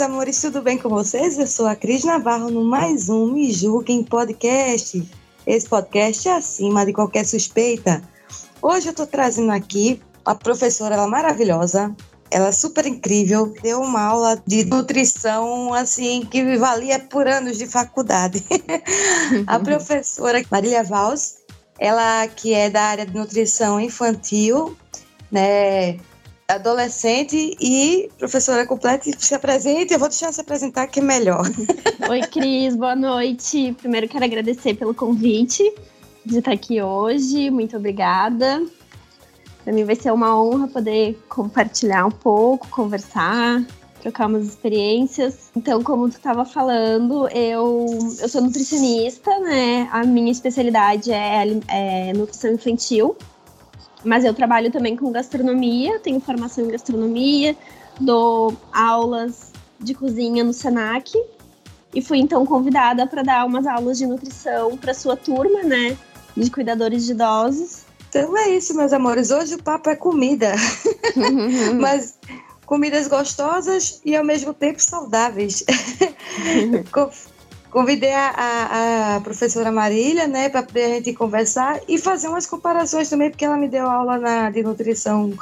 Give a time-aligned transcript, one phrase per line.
[0.00, 1.38] Meus amores, tudo bem com vocês?
[1.38, 5.06] Eu sou a Cris Navarro no mais um Me Julguem Podcast.
[5.46, 8.02] Esse podcast é acima de qualquer suspeita.
[8.62, 11.94] Hoje eu tô trazendo aqui a professora ela é maravilhosa,
[12.30, 17.66] ela é super incrível, deu uma aula de nutrição assim que valia por anos de
[17.66, 18.42] faculdade.
[19.46, 21.40] a professora Marília Vals,
[21.78, 24.74] ela que é da área de nutrição infantil,
[25.30, 25.98] né,
[26.50, 29.92] adolescente e professora completa, se apresente.
[29.92, 31.44] Eu vou deixar se apresentar que é melhor.
[32.08, 33.74] Oi, Cris, boa noite.
[33.78, 35.72] Primeiro quero agradecer pelo convite
[36.24, 37.50] de estar aqui hoje.
[37.50, 38.64] Muito obrigada.
[39.64, 43.64] Para mim vai ser uma honra poder compartilhar um pouco, conversar,
[44.00, 45.50] trocar umas experiências.
[45.54, 47.86] Então, como tu estava falando, eu,
[48.20, 49.88] eu sou nutricionista, né?
[49.92, 53.16] A minha especialidade é, é nutrição infantil.
[54.04, 57.56] Mas eu trabalho também com gastronomia, tenho formação em gastronomia,
[58.00, 61.12] dou aulas de cozinha no Senac
[61.94, 65.96] e fui então convidada para dar umas aulas de nutrição para sua turma, né,
[66.36, 67.82] de cuidadores de idosos.
[68.08, 69.30] Então é isso, meus amores.
[69.30, 70.52] Hoje o papo é comida.
[71.80, 72.18] Mas
[72.66, 75.64] comidas gostosas e ao mesmo tempo saudáveis.
[77.70, 82.46] Co- Convidei a, a- a professora Marília, né, para a gente conversar e fazer umas
[82.46, 85.32] comparações também, porque ela me deu aula na, de nutrição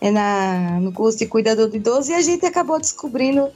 [0.00, 3.50] é, na, no curso de cuidador de idoso e a gente acabou descobrindo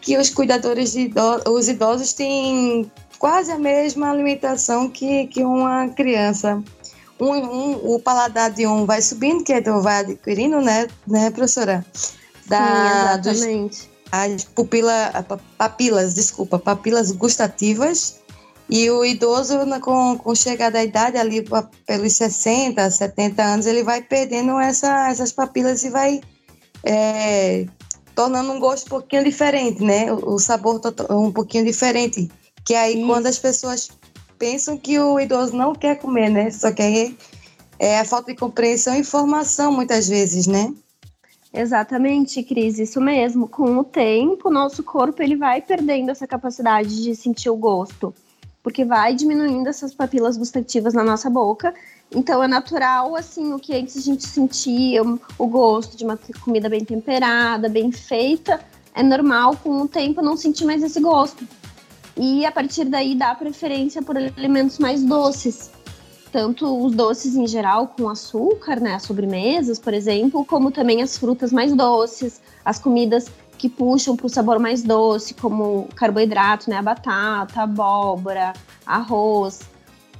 [0.00, 5.88] que os cuidadores de idosos, os idosos têm quase a mesma alimentação que, que uma
[5.90, 6.62] criança.
[7.20, 11.30] Um, um- o paladar de um vai subindo, que é do, vai adquirindo, né, né,
[11.30, 11.84] professora?
[12.46, 13.91] Da, Sim, dos, exatamente.
[14.12, 15.24] As pupila,
[15.56, 18.20] papilas, desculpa, papilas gustativas.
[18.68, 21.44] E o idoso, com, com chegada à idade, ali
[21.86, 26.20] pelos 60, 70 anos, ele vai perdendo essa, essas papilas e vai
[26.84, 27.66] é,
[28.14, 30.12] tornando um gosto um pouquinho diferente, né?
[30.12, 30.80] O, o sabor
[31.10, 32.30] um pouquinho diferente.
[32.64, 33.90] Que aí, quando as pessoas
[34.38, 36.50] pensam que o idoso não quer comer, né?
[36.50, 37.16] Só que aí
[37.78, 40.72] é a falta de compreensão e informação, muitas vezes, né?
[41.52, 43.46] Exatamente, Cris, isso mesmo.
[43.46, 48.14] Com o tempo, nosso corpo ele vai perdendo essa capacidade de sentir o gosto,
[48.62, 51.74] porque vai diminuindo essas papilas gustativas na nossa boca.
[52.14, 56.18] Então é natural, assim, o que antes a gente sentia, o- o gosto de uma
[56.42, 58.60] comida bem temperada, bem feita,
[58.94, 61.46] é normal com o tempo não sentir mais esse gosto.
[62.16, 65.70] E a partir daí dá preferência por alimentos mais doces
[66.32, 71.18] tanto os doces em geral com açúcar, né, as sobremesas, por exemplo, como também as
[71.18, 76.78] frutas mais doces, as comidas que puxam para o sabor mais doce, como carboidrato, né,
[76.78, 78.54] a batata, a abóbora,
[78.86, 79.60] arroz.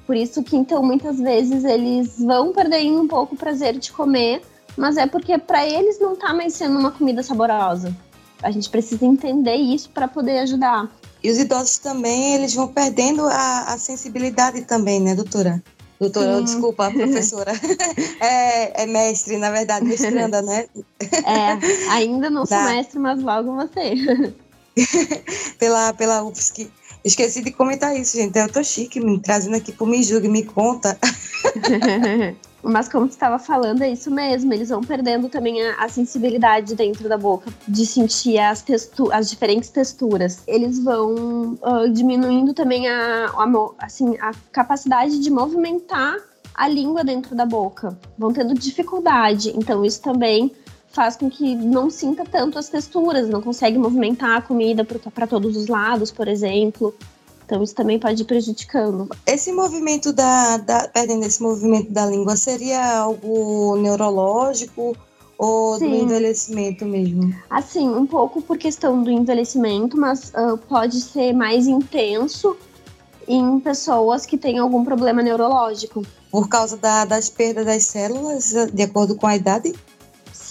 [0.06, 4.42] Por isso que então muitas vezes eles vão perdendo um pouco o prazer de comer,
[4.76, 7.96] mas é porque para eles não tá mais sendo uma comida saborosa.
[8.42, 10.90] A gente precisa entender isso para poder ajudar.
[11.22, 15.62] E os idosos também, eles vão perdendo a, a sensibilidade também, né, doutora?
[16.02, 16.44] Doutora, Sim.
[16.44, 17.52] desculpa, professora.
[18.18, 20.66] é, é mestre, na verdade, mestranda, né?
[21.24, 22.64] É, ainda não sou Tá.
[22.70, 23.94] mestre, mas logo você.
[25.60, 26.68] Pela, pela UFSC.
[27.04, 28.38] Esqueci de comentar isso, gente.
[28.38, 30.98] Eu tô chique, me trazendo aqui pro Me me conta.
[32.62, 34.52] Mas como você estava falando, é isso mesmo.
[34.54, 38.64] Eles vão perdendo também a, a sensibilidade dentro da boca de sentir as,
[39.12, 40.42] as diferentes texturas.
[40.46, 46.16] Eles vão ah, diminuindo também a, a assim, a capacidade de movimentar
[46.54, 47.98] a língua dentro da boca.
[48.16, 49.52] Vão tendo dificuldade.
[49.56, 50.52] Então isso também
[50.92, 55.56] faz com que não sinta tanto as texturas, não consegue movimentar a comida para todos
[55.56, 56.94] os lados, por exemplo.
[57.44, 59.08] Então isso também pode ir prejudicando.
[59.26, 60.88] Esse movimento da, da.
[60.88, 64.96] Perdendo esse movimento da língua, seria algo neurológico
[65.36, 66.04] ou do Sim.
[66.04, 67.34] envelhecimento mesmo?
[67.50, 72.56] Assim, um pouco por questão do envelhecimento, mas ah, pode ser mais intenso
[73.26, 76.02] em pessoas que têm algum problema neurológico.
[76.30, 79.74] Por causa da- das perdas das células, de acordo com a idade?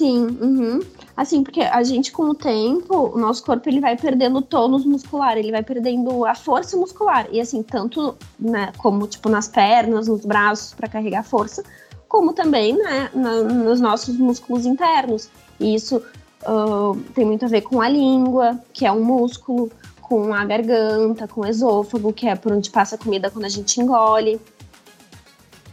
[0.01, 0.79] Sim, uhum.
[1.15, 5.37] Assim, porque a gente, com o tempo, o nosso corpo ele vai perdendo tônus muscular,
[5.37, 7.27] ele vai perdendo a força muscular.
[7.31, 11.63] E assim, tanto né, como tipo nas pernas, nos braços para carregar força,
[12.07, 15.29] como também né, na- nos nossos músculos internos.
[15.59, 19.69] E isso uh, tem muito a ver com a língua, que é um músculo,
[20.01, 23.49] com a garganta, com o esôfago, que é por onde passa a comida quando a
[23.49, 24.41] gente engole.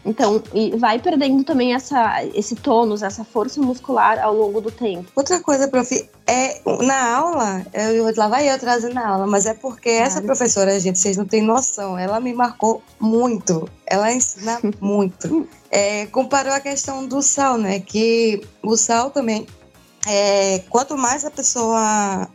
[0.05, 0.43] Então,
[0.79, 5.11] vai perdendo também essa, esse tônus, essa força muscular ao longo do tempo.
[5.15, 9.55] Outra coisa, prof, é na aula, eu, lá vai eu trazendo na aula, mas é
[9.55, 10.05] porque claro.
[10.05, 15.49] essa professora, gente, vocês não têm noção, ela me marcou muito, ela ensina muito.
[15.71, 17.81] É, comparou a questão do sal, né?
[17.81, 19.47] Que o sal também,
[20.07, 22.29] é, quanto mais a pessoa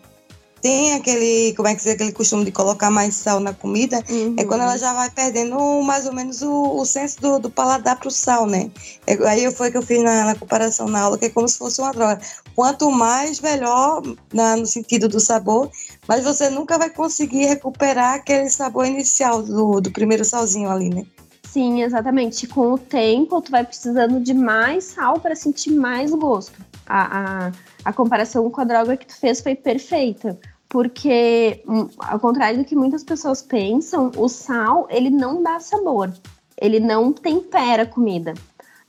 [0.63, 4.33] tem aquele, como é que diz, aquele costume de colocar mais sal na comida, uhum.
[4.39, 7.99] é quando ela já vai perdendo mais ou menos o, o senso do, do paladar
[7.99, 8.71] pro sal, né?
[9.05, 11.57] É, aí foi que eu fiz na, na, comparação na aula, que é como se
[11.57, 12.21] fosse uma droga.
[12.55, 14.01] Quanto mais, melhor,
[14.33, 15.69] na, no sentido do sabor,
[16.07, 21.05] mas você nunca vai conseguir recuperar aquele sabor inicial do, do primeiro salzinho ali, né?
[21.43, 22.47] Sim, exatamente.
[22.47, 26.63] Com o tempo, tu vai precisando de mais sal para sentir mais gosto.
[26.87, 27.51] A, a,
[27.83, 30.39] a comparação com a droga que tu fez foi perfeita
[30.73, 36.11] porque hum, ao contrário do que muitas pessoas pensam, o sal ele não dá sabor,
[36.59, 38.33] ele não tempera a comida.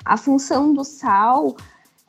[0.02, 1.54] A função do sal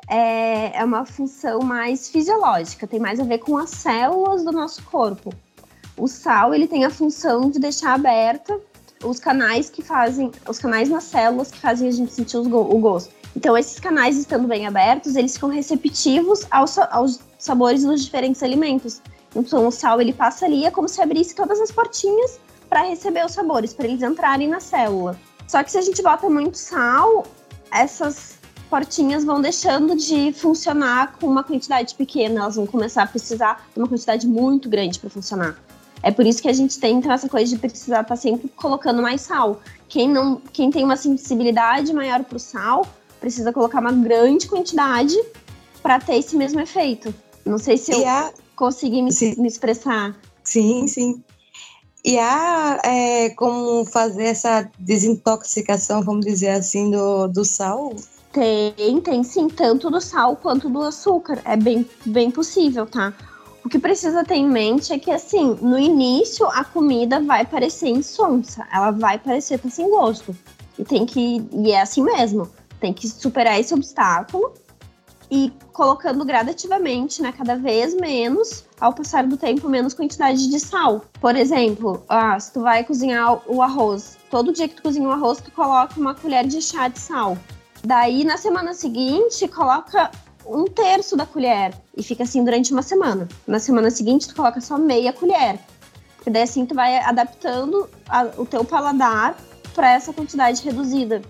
[0.07, 4.81] é, é uma função mais fisiológica, tem mais a ver com as células do nosso
[4.83, 5.33] corpo.
[5.97, 8.57] O sal ele tem a função de deixar aberta
[9.03, 13.13] os canais que fazem, os canais nas células que fazem a gente sentir o gosto.
[13.35, 19.01] Então, esses canais estando bem abertos, eles ficam receptivos aos, aos sabores dos diferentes alimentos.
[19.35, 22.39] Então o sal ele passa ali, é como se abrisse todas as portinhas
[22.69, 25.19] para receber os sabores, para eles entrarem na célula.
[25.47, 27.25] Só que se a gente bota muito sal,
[27.71, 28.37] essas
[28.69, 33.79] portinhas vão deixando de funcionar com uma quantidade pequena, elas vão começar a precisar de
[33.79, 35.55] uma quantidade muito grande para funcionar.
[36.01, 38.47] É por isso que a gente tem então, essa coisa de precisar estar tá sempre
[38.49, 39.61] colocando mais sal.
[39.87, 42.85] Quem não, quem tem uma sensibilidade maior para o sal,
[43.19, 45.15] precisa colocar uma grande quantidade
[45.81, 47.13] para ter esse mesmo efeito.
[47.45, 47.99] Não sei se eu.
[48.55, 50.15] Consegui me, me, expressar.
[50.43, 51.23] Sim, sim.
[52.03, 57.95] E há é, como fazer essa desintoxicação, vamos dizer assim, do, do sal?
[58.31, 61.41] Tem, tem sim, tanto do sal quanto do açúcar.
[61.45, 63.13] É bem, bem possível, tá?
[63.63, 67.87] O que precisa ter em mente é que, assim, no início a comida vai parecer
[67.87, 70.35] insonsa, ela vai parecer estar sem gosto.
[70.77, 71.43] E tem que.
[71.51, 72.47] E é assim mesmo.
[72.79, 74.53] Tem que superar esse obstáculo
[75.29, 81.01] e colocando gradativamente, né, cada vez menos, ao passar do tempo, menos quantidade de sal.
[81.19, 85.11] Por exemplo, ah, se tu vai cozinhar o arroz, todo dia que tu cozinha o
[85.11, 87.37] arroz, tu coloca uma colher de chá de sal.
[87.83, 90.11] Daí, na semana seguinte, coloca
[90.45, 93.27] um terço da colher e fica assim durante uma semana.
[93.47, 95.59] Na semana seguinte, tu coloca só meia colher.
[96.15, 99.35] Porque daí assim tu vai adaptando a, o teu paladar
[99.73, 101.21] para essa quantidade reduzida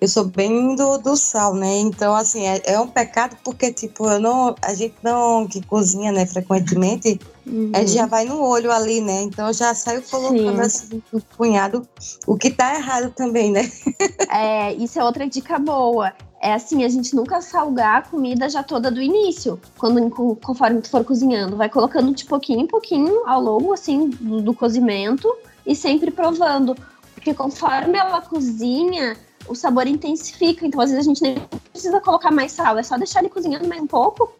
[0.00, 1.78] eu sou bem do, do sal, né?
[1.78, 6.10] Então, assim, é, é, um pecado porque, tipo, eu não, a gente não, que cozinha,
[6.10, 7.70] né, frequentemente, uhum.
[7.74, 9.20] a gente já vai no olho ali, né?
[9.20, 11.86] Então, eu já saio colocando assim, no punhado,
[12.26, 13.70] o que tá errado também, né?
[14.32, 16.14] é, isso é outra dica boa.
[16.42, 20.08] É assim, a gente nunca salgar a comida já toda do início, quando
[20.40, 21.58] conforme tu for cozinhando.
[21.58, 25.30] Vai colocando de pouquinho em pouquinho ao longo, assim, do, do cozimento
[25.66, 26.74] e sempre provando.
[27.14, 29.14] Porque conforme ela cozinha,
[29.48, 30.66] o sabor intensifica.
[30.66, 31.36] Então, às vezes, a gente nem
[31.72, 34.32] precisa colocar mais sal, é só deixar ele cozinhando mais um pouco,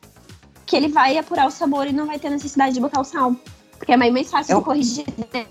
[0.67, 3.35] que ele vai apurar o sabor e não vai ter necessidade de botar o sal.
[3.79, 4.63] Porque é mais fácil Eu...
[4.63, 5.07] corrigir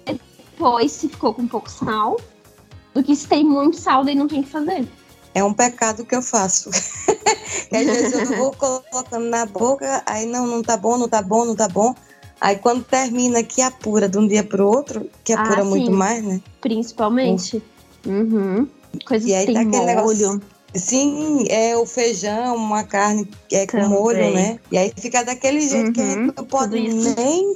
[0.06, 2.20] depois se ficou com pouco sal,
[2.94, 4.88] do que se tem muito sal, daí não tem que fazer.
[5.34, 6.70] É um pecado que eu faço.
[7.72, 11.46] às vezes eu vou colocando na boca, aí não, não tá bom, não tá bom,
[11.46, 11.96] não tá bom.
[12.42, 16.24] Aí quando termina que apura de um dia pro outro, que apura ah, muito mais,
[16.24, 16.42] né?
[16.62, 17.62] Principalmente.
[18.06, 18.68] Uhum.
[19.06, 20.42] Coisas e aí que tem tá molho.
[20.76, 23.90] Sim, é o feijão, uma carne é com Também.
[23.90, 24.60] molho, né?
[24.72, 27.54] E aí fica daquele jeito uhum, que a gente uhum, não pode nem.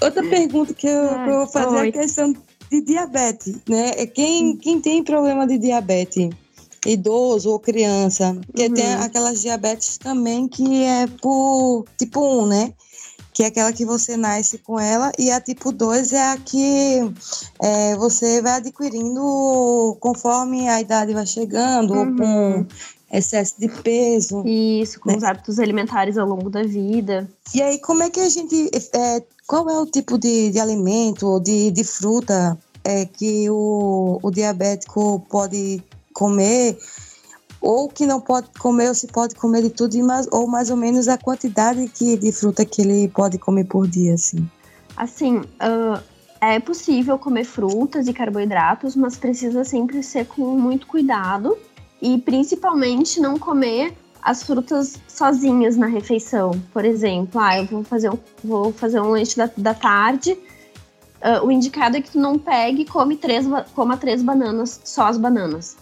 [0.00, 1.86] Outra pergunta que eu, Ai, vou fazer oi.
[1.86, 2.34] é a questão
[2.70, 3.92] de diabetes, né?
[3.96, 6.30] É quem, quem tem problema de diabetes,
[6.86, 8.74] idoso ou criança, porque uhum.
[8.74, 12.72] tem aquelas diabetes também que é por tipo 1, né?
[13.32, 17.12] Que é aquela que você nasce com ela, e a tipo 2 é a que
[17.60, 22.00] é, você vai adquirindo conforme a idade vai chegando, uhum.
[22.00, 22.66] ou com
[23.12, 24.42] excesso de peso.
[24.46, 25.16] Isso, com né?
[25.16, 27.28] os hábitos alimentares ao longo da vida.
[27.54, 28.70] E aí, como é que a gente.
[28.94, 34.18] É, qual é o tipo de, de alimento ou de, de fruta é, que o,
[34.22, 35.82] o diabético pode
[36.14, 36.78] comer?
[37.62, 39.96] Ou que não pode comer, ou se pode comer de tudo,
[40.32, 44.14] ou mais ou menos a quantidade que, de fruta que ele pode comer por dia,
[44.14, 44.46] assim.
[44.96, 46.02] Assim, uh,
[46.40, 51.56] é possível comer frutas e carboidratos, mas precisa sempre ser com muito cuidado
[52.00, 56.50] e principalmente não comer as frutas sozinhas na refeição.
[56.72, 60.32] Por exemplo, ah, eu vou fazer um, vou fazer um lanche da, da tarde.
[60.32, 65.06] Uh, o indicado é que tu não pegue e come três, coma três bananas, só
[65.06, 65.76] as bananas.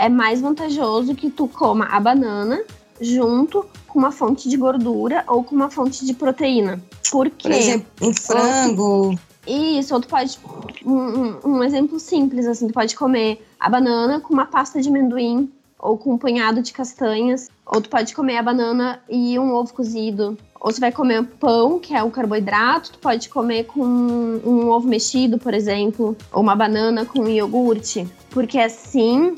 [0.00, 2.64] É mais vantajoso que tu coma a banana
[2.98, 6.80] junto com uma fonte de gordura ou com uma fonte de proteína.
[7.10, 7.48] Por quê?
[7.48, 9.18] Por exemplo, um frango.
[9.46, 10.38] Isso, ou tu pode.
[10.86, 15.52] Um, um, exemplo simples, assim, tu pode comer a banana com uma pasta de amendoim
[15.78, 17.50] ou com um punhado de castanhas.
[17.66, 20.38] Ou tu pode comer a banana e um ovo cozido.
[20.58, 24.88] Ou tu vai comer pão, que é o carboidrato, tu pode comer com um ovo
[24.88, 28.08] mexido, por exemplo, ou uma banana com iogurte.
[28.30, 29.34] Porque assim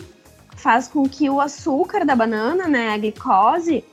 [0.63, 3.85] faz com que o açúcar da banana, né, a glicose,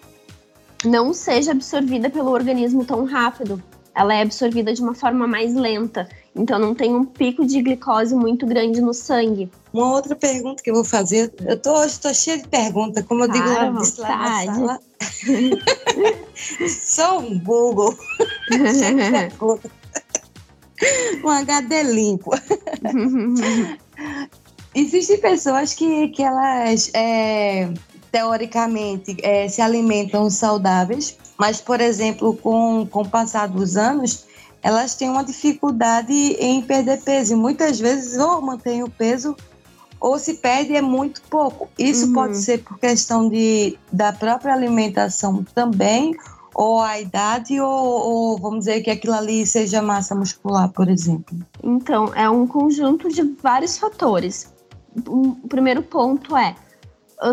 [0.86, 3.62] não seja absorvida pelo organismo tão rápido.
[3.96, 6.08] Ela é absorvida de uma forma mais lenta.
[6.36, 9.52] Então não tem um pico de glicose muito grande no sangue.
[9.74, 13.24] Uma outra pergunta que eu vou fazer, eu tô hoje estou cheia de perguntas, como
[13.24, 14.80] eu digo lá, lá na sala.
[16.70, 17.98] Sou um Google.
[21.24, 22.32] um HD limpo.
[24.80, 27.70] Existem pessoas que, que elas é,
[28.10, 34.26] teoricamente é, se alimentam saudáveis, mas, por exemplo, com, com o passar dos anos,
[34.64, 37.34] elas têm uma dificuldade em perder peso.
[37.34, 39.36] E muitas vezes ou mantém o peso
[40.00, 41.68] ou se perde é muito pouco.
[41.78, 42.14] Isso uhum.
[42.14, 46.16] pode ser por questão de, da própria alimentação também,
[46.56, 51.38] ou a idade, ou, ou, vamos dizer que aquilo ali seja massa muscular, por exemplo.
[51.62, 54.48] Então, é um conjunto de vários fatores.
[55.08, 56.56] O primeiro ponto é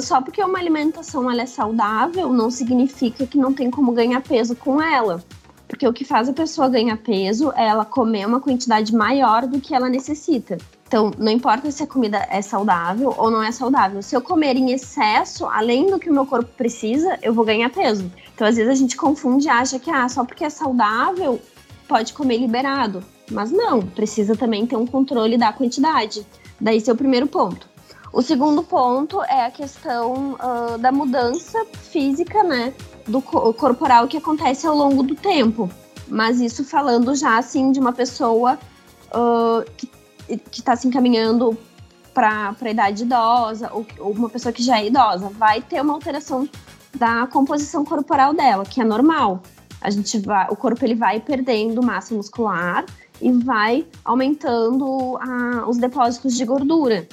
[0.00, 4.82] só porque uma alimentação é saudável não significa que não tem como ganhar peso com
[4.82, 5.22] ela.
[5.68, 9.60] Porque o que faz a pessoa ganhar peso é ela comer uma quantidade maior do
[9.60, 10.58] que ela necessita.
[10.86, 14.00] Então, não importa se a comida é saudável ou não é saudável.
[14.00, 17.68] Se eu comer em excesso, além do que o meu corpo precisa, eu vou ganhar
[17.70, 18.10] peso.
[18.32, 21.40] Então, às vezes a gente confunde e acha que ah, só porque é saudável,
[21.88, 23.02] pode comer liberado.
[23.32, 26.25] Mas não, precisa também ter um controle da quantidade.
[26.60, 27.68] Daí, esse é o primeiro ponto.
[28.12, 32.72] O segundo ponto é a questão uh, da mudança física, né,
[33.06, 35.68] do corporal que acontece ao longo do tempo.
[36.08, 38.58] Mas isso falando já assim de uma pessoa
[39.08, 39.90] uh, que
[40.52, 41.58] está se encaminhando
[42.14, 45.92] para a idade idosa ou, ou uma pessoa que já é idosa, vai ter uma
[45.92, 46.48] alteração
[46.94, 49.42] da composição corporal dela, que é normal.
[49.80, 52.86] A gente vai, o corpo ele vai perdendo massa muscular
[53.20, 57.06] e vai aumentando a, os depósitos de gordura.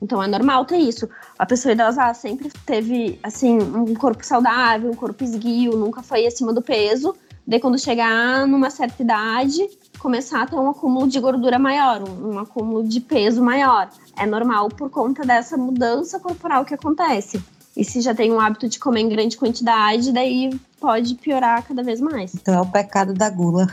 [0.00, 1.08] Então é normal ter isso.
[1.38, 6.52] A pessoa idosa sempre teve, assim, um corpo saudável, um corpo esguio, nunca foi acima
[6.52, 7.14] do peso.
[7.46, 9.68] Daí quando chegar numa certa idade,
[9.98, 13.88] começar a ter um acúmulo de gordura maior, um, um acúmulo de peso maior.
[14.16, 17.42] É normal por conta dessa mudança corporal que acontece.
[17.76, 20.50] E se já tem um hábito de comer em grande quantidade, daí
[20.82, 22.34] pode piorar cada vez mais.
[22.34, 23.68] Então é o pecado da gula.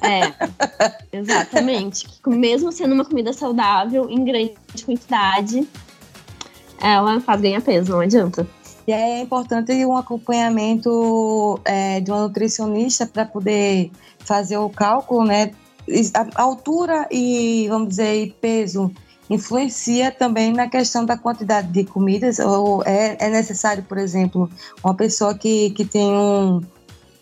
[0.00, 0.32] É,
[1.12, 2.06] exatamente.
[2.24, 5.68] Mesmo sendo uma comida saudável, em grande quantidade,
[6.80, 8.46] ela faz ganhar peso, não adianta.
[8.86, 15.50] E é importante um acompanhamento é, de uma nutricionista para poder fazer o cálculo, né?
[16.14, 18.92] A altura e, vamos dizer, peso
[19.28, 22.38] influencia também na questão da quantidade de comidas?
[22.38, 24.50] Ou é, é necessário, por exemplo,
[24.82, 26.60] uma pessoa que, que tem um,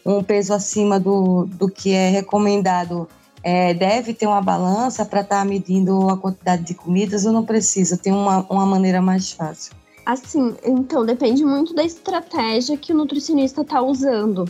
[0.05, 3.09] um peso acima do, do que é recomendado
[3.43, 7.45] é, deve ter uma balança para estar tá medindo a quantidade de comidas ou não
[7.45, 7.97] precisa?
[7.97, 9.75] Tem uma, uma maneira mais fácil?
[10.07, 14.49] Assim, então depende muito da estratégia que o nutricionista está usando.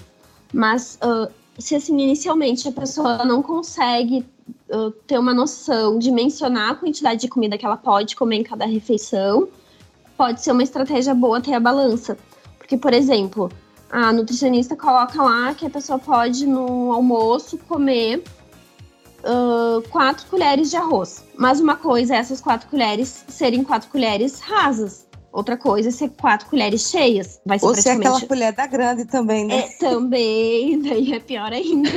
[0.53, 4.25] Mas uh, se assim inicialmente a pessoa não consegue
[4.71, 8.43] uh, ter uma noção de mencionar a quantidade de comida que ela pode comer em
[8.43, 9.49] cada refeição,
[10.17, 12.17] pode ser uma estratégia boa ter a balança.
[12.59, 13.51] Porque, por exemplo,
[13.91, 18.23] a nutricionista coloca lá que a pessoa pode no almoço comer
[19.23, 21.25] uh, quatro colheres de arroz.
[21.37, 25.07] Mas uma coisa é essas quatro colheres serem quatro colheres rasas.
[25.33, 27.41] Outra coisa é ser quatro colheres cheias.
[27.47, 29.61] Vai ser Ou ser aquela colher da grande também, né?
[29.61, 31.89] É, também, daí é pior ainda.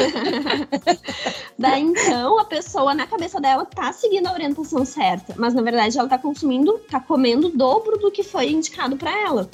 [1.59, 5.99] daí então a pessoa na cabeça dela tá seguindo a orientação certa, mas na verdade
[5.99, 9.49] ela tá consumindo, tá comendo o dobro do que foi indicado para ela.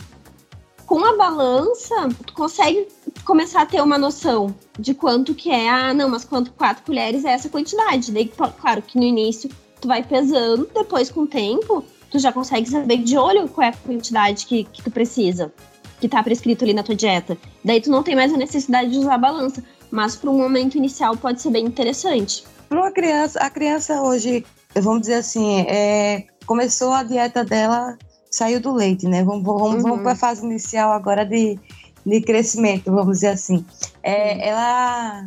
[0.85, 2.88] Com a balança, tu consegue
[3.25, 7.25] começar a ter uma noção de quanto que é, ah, não, mas quanto quatro colheres
[7.25, 8.11] é essa quantidade.
[8.11, 12.70] Daí, claro que no início tu vai pesando, depois com o tempo tu já consegue
[12.70, 15.51] saber de olho qual é a quantidade que, que tu precisa,
[16.00, 17.38] que tá prescrito ali na tua dieta.
[17.63, 20.77] Daí tu não tem mais a necessidade de usar a balança, mas para um momento
[20.77, 22.44] inicial pode ser bem interessante.
[22.68, 27.98] Para uma criança, a criança hoje, vamos dizer assim, é, começou a dieta dela,
[28.30, 29.24] saiu do leite, né?
[29.24, 29.82] Vamos, vamos, uhum.
[29.82, 31.58] vamos para a fase inicial agora de,
[32.06, 33.65] de crescimento, vamos dizer assim.
[34.03, 35.25] É, ela,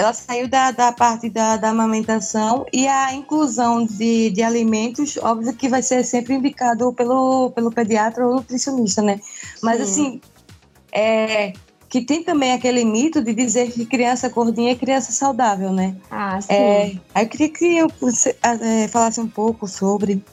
[0.00, 5.54] ela saiu da, da parte da, da amamentação e a inclusão de, de alimentos, óbvio
[5.54, 9.20] que vai ser sempre indicado pelo, pelo pediatra ou nutricionista, né?
[9.62, 9.82] Mas Sim.
[9.82, 10.20] assim,
[10.90, 11.52] é,
[11.86, 15.94] que tem também aquele mito de dizer que criança gordinha é criança saudável, né?
[16.10, 16.54] Ah, sim.
[16.54, 20.24] É, aí eu queria que eu você, é, falasse um pouco sobre.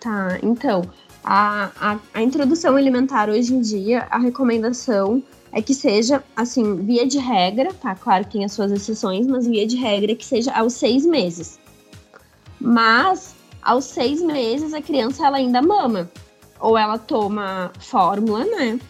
[0.00, 0.82] Tá, então,
[1.24, 5.22] a, a, a introdução alimentar hoje em dia, a recomendação
[5.54, 7.94] é que seja, assim, via de regra, tá?
[7.94, 11.60] Claro que tem as suas exceções, mas via de regra que seja aos seis meses.
[12.60, 16.10] Mas, aos seis meses, a criança ela ainda mama.
[16.58, 18.80] Ou ela toma fórmula, né?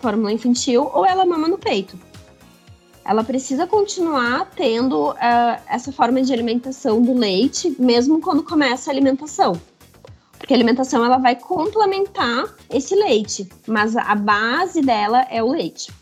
[0.00, 1.98] Fórmula infantil, ou ela mama no peito.
[3.04, 8.94] Ela precisa continuar tendo ah, essa forma de alimentação do leite, mesmo quando começa a
[8.94, 9.60] alimentação.
[10.38, 15.92] Porque a alimentação ela vai complementar esse leite, mas a base dela é o leite.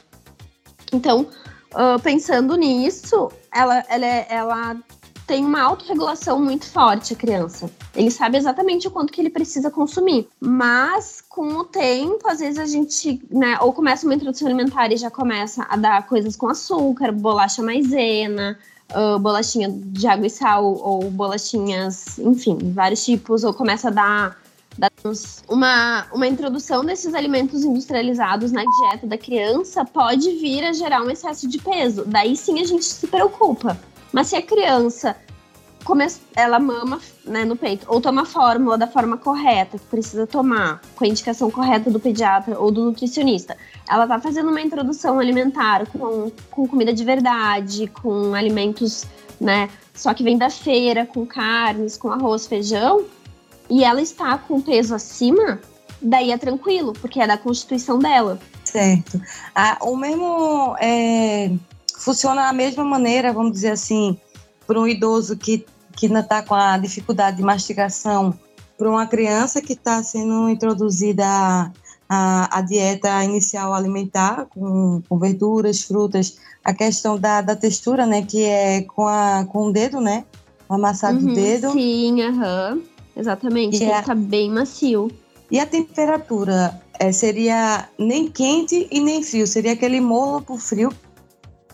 [0.92, 1.26] Então,
[1.74, 4.76] ah, pensando nisso, ela, ela, é- ela
[5.26, 7.70] tem uma autorregulação muito forte, a criança.
[7.94, 10.28] Ele sabe exatamente o quanto que ele precisa consumir.
[10.40, 14.96] Mas, com o tempo, às vezes a gente, né, ou começa uma introdução alimentar e
[14.96, 18.58] já começa a dar coisas com açúcar, bolacha maisena,
[18.92, 24.41] ah, bolachinha de água e sal, ou bolachinhas, enfim, vários tipos, ou começa a dar,
[25.48, 31.10] uma, uma introdução desses alimentos industrializados na dieta da criança, pode vir a gerar um
[31.10, 32.04] excesso de peso.
[32.06, 33.78] Daí sim a gente se preocupa.
[34.12, 35.16] Mas se a criança
[35.84, 36.06] come,
[36.36, 40.80] ela mama né, no peito, ou toma a fórmula da forma correta, que precisa tomar,
[40.94, 43.56] com a indicação correta do pediatra ou do nutricionista,
[43.88, 49.04] ela tá fazendo uma introdução alimentar com, com comida de verdade, com alimentos,
[49.40, 53.04] né, só que vem da feira, com carnes, com arroz, feijão,
[53.72, 55.58] e ela está com peso acima,
[56.02, 58.38] daí é tranquilo, porque é da constituição dela.
[58.64, 59.18] Certo.
[59.54, 61.50] Ah, o mesmo é,
[61.96, 64.18] funciona da mesma maneira, vamos dizer assim,
[64.66, 65.64] para um idoso que,
[65.96, 68.38] que ainda está com a dificuldade de mastigação,
[68.76, 71.70] para uma criança que está sendo introduzida a,
[72.06, 78.20] a, a dieta inicial alimentar, com, com verduras, frutas, a questão da, da textura, né,
[78.20, 80.26] que é com, a, com o dedo, né,
[80.68, 81.70] o amassado do Uhum, dedo.
[81.70, 82.91] Sim, aham.
[83.16, 83.76] Exatamente.
[83.76, 85.10] E Tem que é- estar bem macio.
[85.50, 90.90] E a temperatura é, seria nem quente e nem frio, seria aquele morno por frio.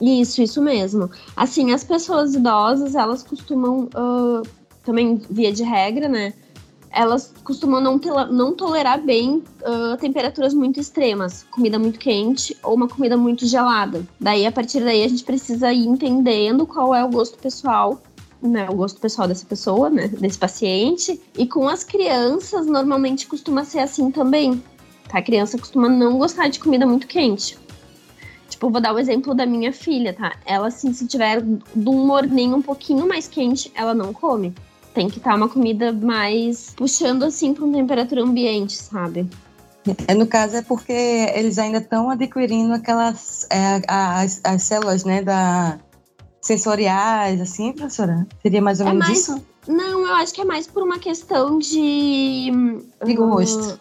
[0.01, 1.11] Isso, isso mesmo.
[1.37, 4.43] Assim, as pessoas idosas, elas costumam, ah,
[4.85, 6.33] também via de regra, né?
[6.91, 12.75] Elas costumam não, tela- não tolerar bem ah, temperaturas muito extremas, comida muito quente ou
[12.75, 14.05] uma comida muito gelada.
[14.21, 18.01] Daí, a partir daí, a gente precisa ir entendendo qual é o gosto pessoal,
[18.43, 18.69] né?
[18.69, 20.09] O gosto pessoal dessa pessoa, né?
[20.09, 21.21] Desse paciente.
[21.37, 24.63] E com as crianças, normalmente costuma ser assim também.
[25.09, 25.19] Tá?
[25.19, 27.59] A criança costuma não gostar de comida muito quente.
[28.49, 30.37] Tipo, vou dar o exemplo da minha filha, tá?
[30.47, 34.55] Ela, assim, se tiver de um morninho um pouquinho mais quente, ela não come.
[34.95, 39.29] Tem que estar uma comida mais puxando, assim, pra uma temperatura ambiente, sabe?
[40.07, 45.23] É, no caso é porque eles ainda estão adquirindo aquelas é, as, as células, né,
[45.23, 45.79] da
[46.49, 48.27] sensoriais, assim, professora?
[48.43, 49.45] Seria mais ou É menos mais- isso?
[49.67, 52.51] Não, eu acho que é mais por uma questão de.
[53.05, 53.79] De ah, gosto.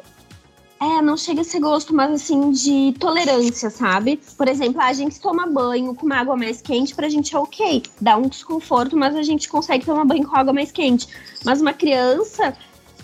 [0.80, 4.19] É, não chega a ser gosto, mas assim, de tolerância, sabe?
[4.38, 7.82] Por exemplo, a gente toma banho com uma água mais quente, pra gente é ok.
[7.99, 11.08] Dá um desconforto, mas a gente consegue tomar banho com água mais quente.
[11.43, 12.53] Mas uma criança,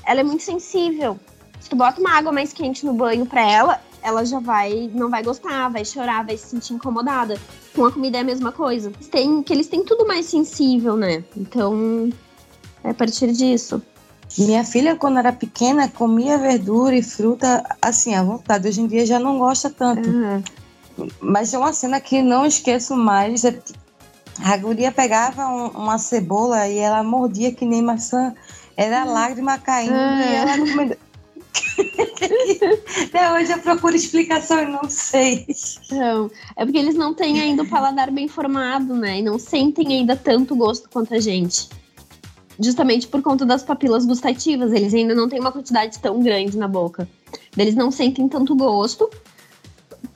[0.06, 1.18] ela é muito sensível.
[1.62, 5.10] Se tu bota uma água mais quente no banho pra ela, ela já vai, não
[5.10, 7.40] vai gostar, vai chorar, vai se sentir incomodada.
[7.76, 8.92] Com a comida é a mesma coisa.
[8.96, 11.24] Eles têm, que eles têm tudo mais sensível, né?
[11.36, 12.10] Então,
[12.84, 13.82] é a partir disso.
[14.38, 18.68] Minha filha, quando era pequena, comia verdura e fruta, assim, à vontade.
[18.68, 20.08] Hoje em dia já não gosta tanto.
[20.10, 20.44] Aham.
[21.20, 23.44] Mas é uma cena que não esqueço mais.
[23.44, 23.60] é
[24.44, 28.34] A guria pegava um- uma cebola e ela mordia que nem maçã.
[28.76, 30.22] Era lágrima caindo Ah.
[30.24, 30.98] e ela comendo.
[33.06, 35.46] Até hoje eu procuro explicação e não sei.
[35.92, 39.20] Não, é porque eles não têm ainda o paladar bem formado, né?
[39.20, 41.70] E não sentem ainda tanto gosto quanto a gente.
[42.60, 46.68] Justamente por conta das papilas gustativas, eles ainda não têm uma quantidade tão grande na
[46.68, 47.08] boca.
[47.58, 49.10] Eles não sentem tanto gosto.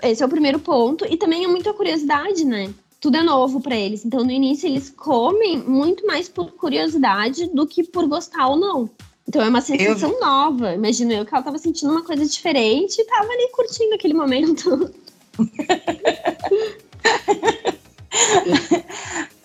[0.02, 1.06] Esse é o primeiro ponto.
[1.06, 2.74] E também é muita curiosidade, né?
[3.00, 4.06] Tudo é novo pra eles.
[4.06, 8.90] Então, no início, eles comem muito mais por curiosidade do que por gostar ou não.
[9.28, 10.74] Então, é uma sensação nova.
[10.74, 14.92] Imagino eu que ela tava sentindo uma coisa diferente e tava ali curtindo aquele momento.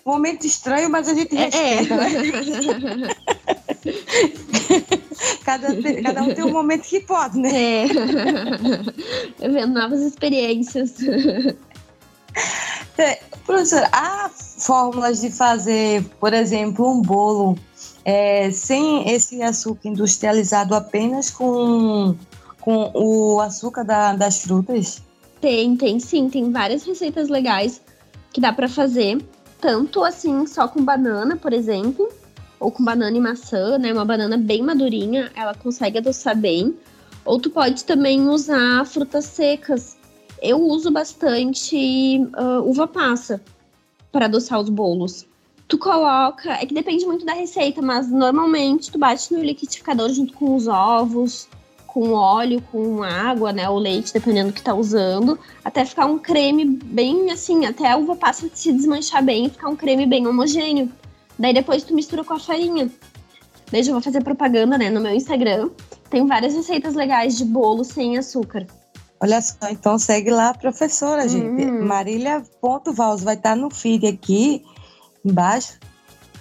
[0.05, 1.45] Momento estranho, mas a gente É.
[1.45, 1.95] respeita.
[1.95, 2.09] né?
[5.45, 5.67] cada,
[6.03, 7.85] cada um tem um momento que pode, né?
[9.39, 9.49] É.
[9.49, 10.95] Vendo novas experiências.
[12.97, 13.15] É,
[13.45, 17.57] professora, há fórmulas de fazer, por exemplo, um bolo
[18.05, 22.15] é, sem esse açúcar industrializado apenas com,
[22.59, 25.01] com o açúcar da, das frutas?
[25.39, 26.29] Tem, tem sim.
[26.29, 27.81] Tem várias receitas legais
[28.31, 29.23] que dá para fazer.
[29.59, 32.09] Tanto assim, só com banana, por exemplo,
[32.59, 33.93] ou com banana e maçã, né?
[33.93, 36.75] Uma banana bem madurinha, ela consegue adoçar bem.
[37.23, 39.97] Ou tu pode também usar frutas secas.
[40.41, 43.41] Eu uso bastante uh, uva passa
[44.11, 45.25] para adoçar os bolos.
[45.67, 50.33] Tu coloca, é que depende muito da receita, mas normalmente tu bate no liquidificador junto
[50.33, 51.47] com os ovos,
[51.93, 56.17] com óleo, com água, né, ou leite, dependendo do que tá usando, até ficar um
[56.17, 60.27] creme bem assim, até a uva passa se desmanchar bem e ficar um creme bem
[60.27, 60.91] homogêneo.
[61.37, 62.89] Daí depois tu mistura com a farinha.
[63.71, 65.69] Daí eu vou fazer propaganda, né, no meu Instagram.
[66.09, 68.65] Tem várias receitas legais de bolo sem açúcar.
[69.19, 71.65] Olha só, então segue lá, professora, gente.
[71.65, 71.85] Hum.
[71.85, 74.63] Marília.vals vai estar tá no feed aqui
[75.23, 75.79] embaixo.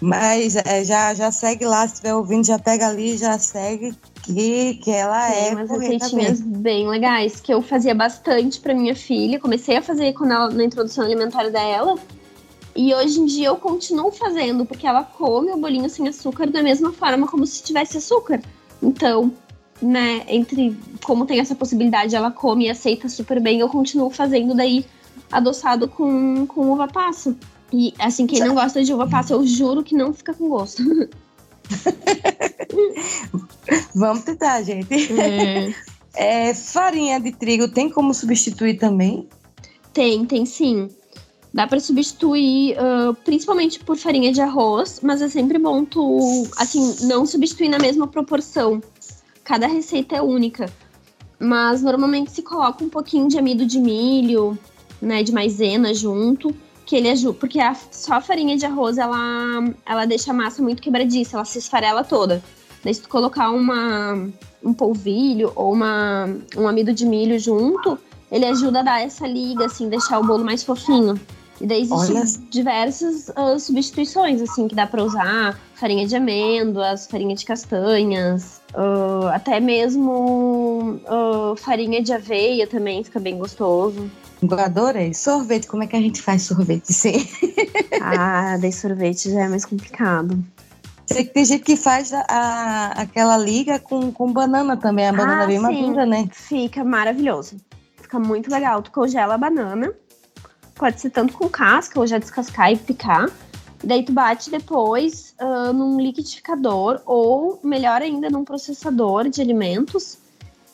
[0.00, 4.74] Mas é, já, já segue lá, se estiver ouvindo, já pega ali, já segue, que,
[4.74, 5.54] que ela Tem é.
[5.54, 9.38] umas receitinhas bem legais, que eu fazia bastante para minha filha.
[9.38, 11.94] Comecei a fazer quando ela, na introdução alimentar dela.
[12.74, 16.62] E hoje em dia eu continuo fazendo, porque ela come o bolinho sem açúcar da
[16.62, 18.40] mesma forma como se tivesse açúcar.
[18.82, 19.30] Então,
[19.80, 24.54] né, entre como tem essa possibilidade, ela come e aceita super bem, eu continuo fazendo
[24.54, 24.84] daí
[25.30, 27.36] adoçado com, com uva passa.
[27.72, 30.82] E assim, quem não gosta de uva passa, eu juro que não fica com gosto.
[33.94, 34.94] Vamos tentar, gente.
[35.18, 35.74] É.
[36.14, 39.26] É, farinha de trigo tem como substituir também?
[39.94, 40.90] Tem, tem sim.
[41.54, 47.06] Dá para substituir, uh, principalmente por farinha de arroz, mas é sempre bom tu, assim,
[47.06, 48.82] não substituir na mesma proporção.
[49.42, 50.70] Cada receita é única.
[51.40, 54.58] Mas normalmente se coloca um pouquinho de amido de milho,
[55.00, 59.16] né, de maisena junto que ele ajuda, porque a, só a farinha de arroz ela,
[59.86, 62.42] ela deixa a massa muito quebradiça, ela se esfarela toda.
[62.84, 64.28] Daí se tu colocar uma,
[64.62, 67.98] um polvilho ou uma, um amido de milho junto,
[68.30, 71.20] ele ajuda a dar essa liga, assim, deixar o bolo mais fofinho.
[71.60, 72.24] E daí existem Olha.
[72.50, 75.56] diversas uh, substituições, assim, que dá para usar.
[75.74, 83.20] Farinha de amêndoas, farinha de castanhas, uh, até mesmo uh, farinha de aveia também fica
[83.20, 84.10] bem gostoso.
[84.42, 85.14] Eu adorei.
[85.14, 87.28] Sorvete, como é que a gente faz sorvete sem?
[88.02, 90.42] ah, daí sorvete já é mais complicado.
[91.06, 95.12] Sei que tem gente que faz a, a, aquela liga com, com banana também, a
[95.12, 95.62] banana ah, bem sim.
[95.62, 96.28] madura, né?
[96.32, 97.56] Fica maravilhoso.
[97.96, 98.82] Fica muito legal.
[98.82, 99.92] Tu congela a banana,
[100.74, 103.30] pode ser tanto com casca ou já descascar e picar.
[103.84, 110.18] Daí tu bate depois uh, num liquidificador ou, melhor ainda, num processador de alimentos.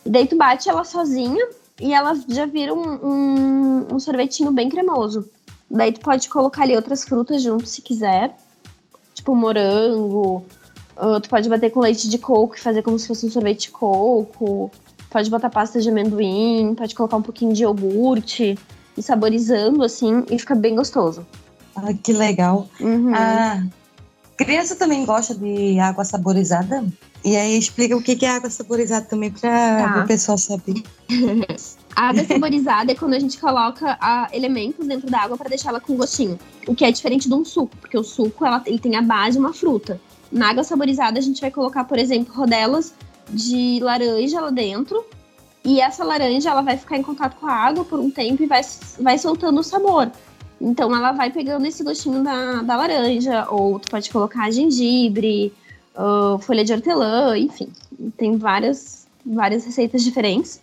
[0.04, 1.48] E daí tu bate ela sozinha
[1.80, 5.28] e ela já vira um, um, um, sorvetinho bem cremoso.
[5.70, 8.36] Daí tu pode colocar ali outras frutas junto se quiser,
[9.14, 10.44] tipo morango.
[10.96, 13.62] Uh, tu pode bater com leite de coco e fazer como se fosse um sorvete
[13.62, 14.70] de coco.
[15.10, 18.58] Pode botar pasta de amendoim, pode colocar um pouquinho de iogurte
[18.96, 21.24] e saborizando assim e fica bem gostoso.
[21.76, 22.68] Ah, que legal.
[22.80, 23.14] Uhum.
[23.14, 23.62] Ah,
[24.36, 26.84] criança também gosta de água saborizada?
[27.24, 30.02] E aí explica o que é água saborizada também para tá.
[30.04, 30.82] o pessoal saber.
[31.94, 35.80] A água saborizada é quando a gente coloca a, elementos dentro da água para deixá-la
[35.80, 36.38] com gostinho.
[36.66, 39.32] O que é diferente de um suco, porque o suco ela, ele tem a base
[39.32, 40.00] de uma fruta.
[40.30, 42.94] Na água saborizada a gente vai colocar, por exemplo, rodelas
[43.30, 45.04] de laranja lá dentro.
[45.64, 48.46] E essa laranja ela vai ficar em contato com a água por um tempo e
[48.46, 48.62] vai,
[49.00, 50.10] vai soltando o sabor.
[50.60, 55.52] Então ela vai pegando esse gostinho da, da laranja, ou tu pode colocar gengibre,
[55.98, 57.68] uh, folha de hortelã, enfim,
[58.16, 60.62] tem várias, várias receitas diferentes.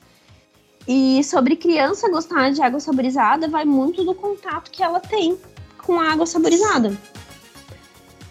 [0.87, 5.37] E sobre criança gostar de água saborizada, vai muito do contato que ela tem
[5.83, 6.95] com a água saborizada.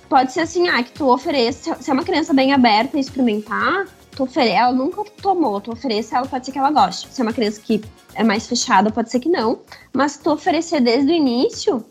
[0.09, 3.87] Pode ser assim, ah, que tu ofereça, se é uma criança bem aberta a experimentar,
[4.15, 7.09] tu oferece, ela nunca tomou, tu oferece, ela pode ser que ela goste.
[7.13, 7.83] Se é uma criança que
[8.15, 9.61] é mais fechada, pode ser que não.
[9.93, 11.85] Mas tu oferecer desde o início,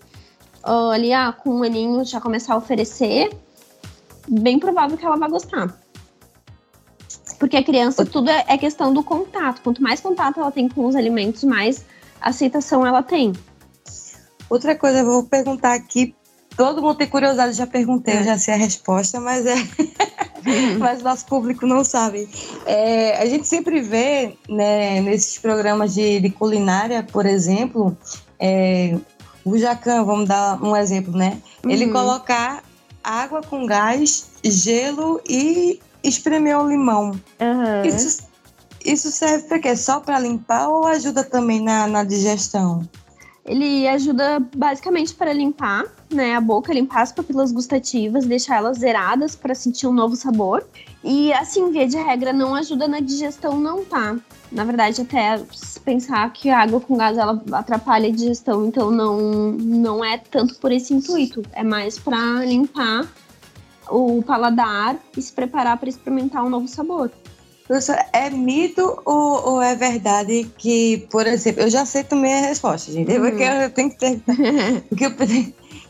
[0.66, 3.32] uh, ali ah, com um aninho já começar a oferecer,
[4.28, 5.78] bem provável que ela vai gostar.
[7.40, 9.62] Porque a criança, tudo é, é questão do contato.
[9.62, 11.86] Quanto mais contato ela tem com os alimentos, mais
[12.22, 13.34] aceitação ela tem.
[14.50, 16.16] Outra coisa, eu vou perguntar aqui.
[16.56, 18.20] Todo mundo tem curiosidade, já perguntei, é.
[18.20, 19.56] eu já sei a resposta, mas é.
[20.78, 22.30] mas nosso público não sabe.
[22.66, 27.98] É, a gente sempre vê, né, nesses programas de, de culinária, por exemplo,
[28.40, 28.96] é,
[29.44, 31.42] o Jacan, vamos dar um exemplo, né?
[31.68, 31.92] Ele uhum.
[31.92, 32.64] colocar
[33.04, 37.12] água com gás, gelo e espremer o limão.
[37.40, 37.86] Aham.
[37.86, 38.24] Isso,
[38.86, 39.76] isso serve para quê?
[39.76, 42.88] Só para limpar ou ajuda também na, na digestão?
[43.46, 49.36] Ele ajuda basicamente para limpar, né, a boca, limpar as papilas gustativas, deixar elas zeradas
[49.36, 50.66] para sentir um novo sabor.
[51.04, 54.16] E assim, via de regra, não ajuda na digestão, não tá.
[54.54, 55.42] Na verdade, até
[55.84, 60.56] pensar que a água com gás ela atrapalha a digestão, então não, não é tanto
[60.56, 61.42] por esse intuito.
[61.54, 63.08] É mais para limpar
[63.90, 67.12] o paladar e se preparar para experimentar um novo sabor.
[67.68, 72.42] Professor, é mito ou, ou é verdade que, por exemplo, eu já sei também a
[72.42, 73.12] resposta, gente.
[73.12, 73.22] Uhum.
[73.22, 74.22] Porque eu tenho que.
[74.90, 75.12] Porque eu,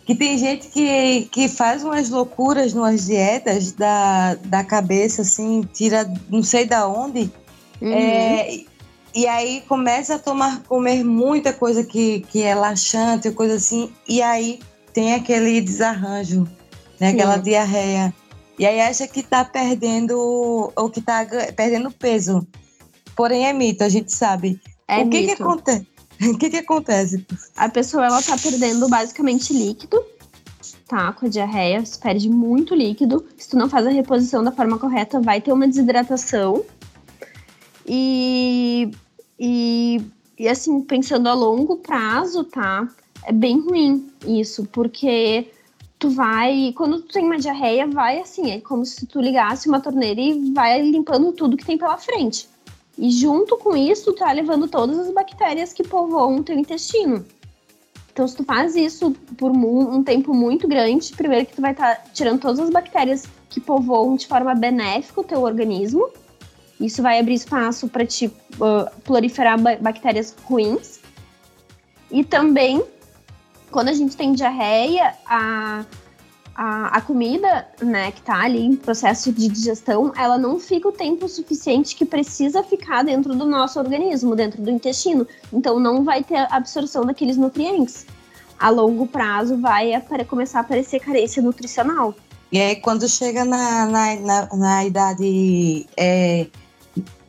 [0.06, 6.12] que tem gente que, que faz umas loucuras nas dietas da, da cabeça, assim, tira
[6.30, 7.32] não sei da onde.
[7.84, 7.92] Uhum.
[7.92, 8.64] É,
[9.14, 14.22] e- aí começa a tomar, comer muita coisa que, que é laxante, coisa assim, e
[14.22, 14.60] aí
[14.94, 16.44] tem aquele desarranjo,
[17.00, 17.10] né?
[17.10, 17.16] Sim.
[17.16, 18.14] Aquela diarreia.
[18.58, 22.48] E aí acha que tá perdendo, ou que tá perdendo peso.
[23.16, 24.62] Porém é mito, a gente sabe.
[24.88, 25.44] É o que que mito.
[25.44, 25.88] acontece?
[26.22, 27.26] O que que acontece?
[27.58, 30.02] A pessoa ela tá perdendo basicamente líquido,
[30.88, 31.12] tá?
[31.12, 33.26] Com a diarreia, perde muito líquido.
[33.38, 36.64] Se tu não faz a reposição da forma correta, vai ter uma desidratação.
[37.88, 38.92] E,
[39.40, 40.02] e,
[40.38, 42.88] e assim, pensando a longo prazo, tá?
[43.26, 45.52] É bem ruim isso, porque
[46.00, 46.74] tu vai.
[46.76, 50.52] Quando tu tem uma diarreia, vai assim, é como se tu ligasse uma torneira e
[50.52, 52.50] vai limpando tudo que tem pela frente.
[52.98, 57.26] E junto com isso, tu tá levando todas as bactérias que povoam o teu intestino.
[58.12, 62.04] Então, se tu faz isso por um tempo muito grande, primeiro que tu vai estar
[62.14, 66.08] tirando todas as bactérias que povoam de forma benéfica o teu organismo.
[66.86, 71.00] Isso vai abrir espaço para te ah, proliferar ba- bactérias ruins.
[72.12, 72.84] E também,
[73.72, 75.86] quando a gente tem diarreia, a,
[76.56, 80.92] a, a comida, né, que tá ali em processo de digestão, ela não fica o
[80.92, 85.28] tempo suficiente que precisa ficar dentro do nosso organismo, dentro do intestino.
[85.52, 88.06] Então não vai ter absorção daqueles nutrientes.
[88.60, 89.92] A longo prazo vai
[90.28, 92.14] começar a aparecer carência nutricional.
[92.52, 96.46] E aí quando chega na, na, na, na idade é,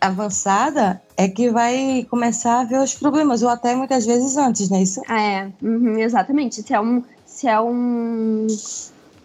[0.06, 4.82] avançada, é que vai começar a ver os problemas, ou até muitas vezes antes, né?
[4.82, 6.62] Isso É, uhum, exatamente.
[6.62, 8.46] Se é um, se é um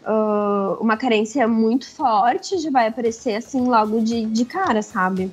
[0.06, 5.32] ah, uma carência muito forte, já vai aparecer assim logo de, de cara, sabe?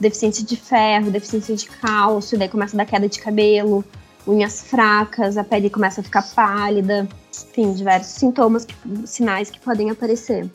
[0.00, 3.84] Deficiência de ferro, deficiência de cálcio, daí começa a dar queda de cabelo,
[4.26, 8.66] unhas fracas, a pele começa a ficar pálida, enfim, diversos sintomas,
[9.04, 10.50] sinais que podem aparecer.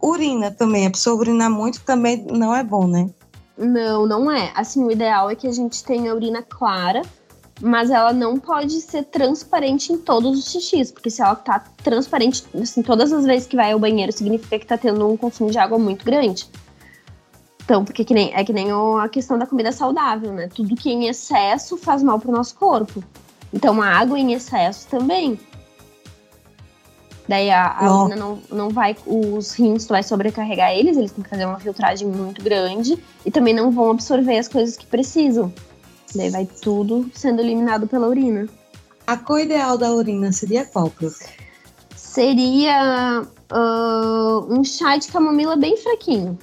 [0.00, 3.08] urina também, a pessoa urinar muito também não é bom, né?
[3.56, 4.52] Não, não é.
[4.54, 7.02] Assim, o ideal é que a gente tenha a urina clara,
[7.60, 12.44] mas ela não pode ser transparente em todos os xixis, porque se ela tá transparente,
[12.60, 15.58] assim, todas as vezes que vai ao banheiro, significa que tá tendo um consumo de
[15.58, 16.48] água muito grande.
[17.64, 20.48] Então, porque que nem, é que nem a questão da comida saudável, né?
[20.54, 23.02] Tudo que em excesso faz mal pro nosso corpo.
[23.52, 25.38] Então, a água em excesso também.
[27.26, 28.96] Daí a, a urina não, não vai.
[29.06, 33.30] Os rins, tu vai sobrecarregar eles, eles têm que fazer uma filtragem muito grande e
[33.30, 35.52] também não vão absorver as coisas que precisam.
[36.14, 38.46] Daí vai tudo sendo eliminado pela urina.
[39.06, 41.24] A cor ideal da urina seria qual, prof?
[41.96, 46.38] Seria ah, um chá de camomila bem fraquinho.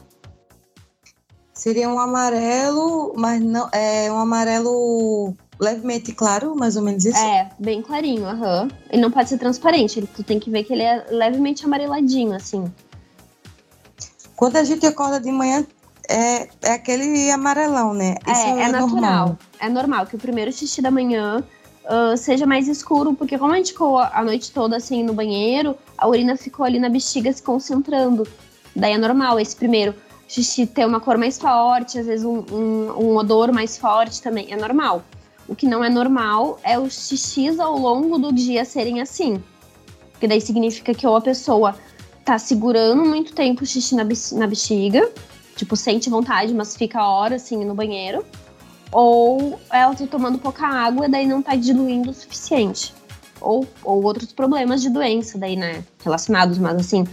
[1.53, 7.17] Seria um amarelo, mas não é um amarelo levemente claro, mais ou menos isso.
[7.17, 8.67] É, bem clarinho, aham.
[8.89, 12.34] Ele não pode ser transparente, ele, tu tem que ver que ele é levemente amareladinho,
[12.34, 12.65] assim.
[14.36, 15.65] Quando a gente acorda de manhã,
[16.10, 18.15] é, é aquele amarelão, né?
[18.28, 18.88] Isso é, é natural.
[18.88, 19.38] normal.
[19.60, 21.43] É normal que o primeiro xixi da manhã
[21.86, 25.76] ah, seja mais escuro, porque como a gente ficou a noite toda assim no banheiro,
[25.97, 28.28] a urina ficou ali na bexiga se concentrando.
[28.76, 29.93] Daí é normal esse primeiro
[30.28, 34.47] xixi ter uma cor mais forte, às vezes um, um, um odor mais forte também.
[34.52, 35.04] É normal.
[35.51, 39.43] O que não é normal é os xixis ao longo do dia serem assim.
[40.13, 41.75] Porque daí significa que ou a pessoa
[42.23, 45.11] tá segurando muito tempo o xixi na, bex- na bexiga,
[45.57, 48.25] tipo, sente vontade, mas fica horas assim no banheiro,
[48.93, 52.93] ou ela tá tomando pouca água e daí não tá diluindo o suficiente.
[53.41, 57.05] Ou, ou outros problemas de doença daí, né, relacionados, mas assim,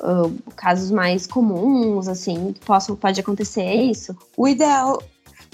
[0.00, 4.16] ah, casos mais comuns, assim, que possam, pode acontecer é isso.
[4.36, 5.02] O ideal.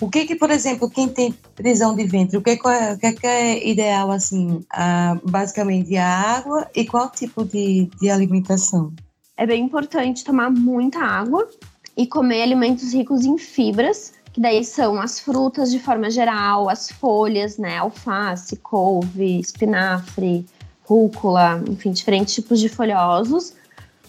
[0.01, 2.99] O que que, por exemplo, quem tem prisão de ventre, o que, que é, o
[2.99, 4.63] que que é ideal, assim?
[4.71, 8.93] Ah, basicamente a água e qual tipo de, de alimentação?
[9.39, 11.49] É bem importante tomar muita água
[11.97, 16.91] e comer alimentos ricos em fibras, que daí são as frutas de forma geral, as
[16.91, 20.45] folhas, né, alface, couve, espinafre,
[20.85, 23.55] rúcula, enfim, diferentes tipos de folhosos.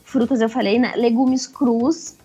[0.04, 2.16] Frutas eu falei, né, legumes crus,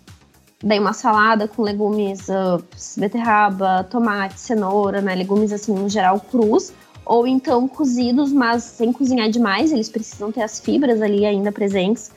[0.62, 2.62] Daí uma salada com legumes, uh,
[2.96, 5.14] beterraba, tomate, cenoura, né?
[5.14, 6.72] Legumes assim, no geral, crus.
[7.05, 12.12] Ou então cozidos, mas sem cozinhar demais, eles precisam ter as fibras ali ainda presentes.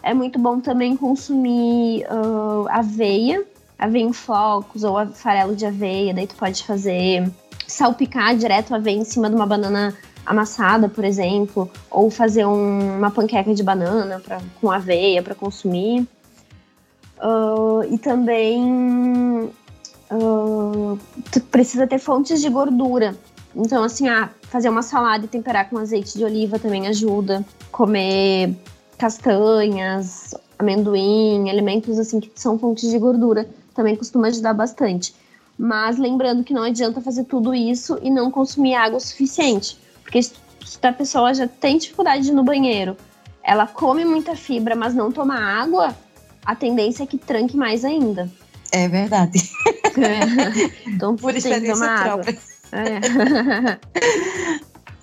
[0.00, 3.44] É muito bom também consumir uh, aveia,
[3.76, 6.14] aveia em flocos ou farelo de aveia.
[6.14, 7.28] Daí tu pode fazer
[7.66, 9.92] salpicar direto a aveia em cima de uma banana
[10.24, 16.06] amassada, por exemplo, ou fazer um, uma panqueca de banana pra, com aveia para consumir.
[17.20, 19.50] Uh, e também
[20.10, 20.98] uh,
[21.50, 23.16] precisa ter fontes de gordura.
[23.56, 27.44] Então, assim, ah, fazer uma salada e temperar com azeite de oliva também ajuda.
[27.72, 28.54] Comer
[28.96, 35.14] castanhas, amendoim, alimentos assim que são fontes de gordura também costuma ajudar bastante.
[35.56, 39.78] Mas lembrando que não adianta fazer tudo isso e não consumir água suficiente.
[40.02, 40.32] Porque se
[40.82, 42.96] a pessoa já tem dificuldade no banheiro,
[43.42, 45.96] ela come muita fibra, mas não toma água,
[46.48, 48.26] a tendência é que tranque mais ainda.
[48.72, 49.38] É verdade.
[49.98, 50.88] É.
[50.88, 52.38] Então, Por experiência própria.
[52.72, 53.00] É.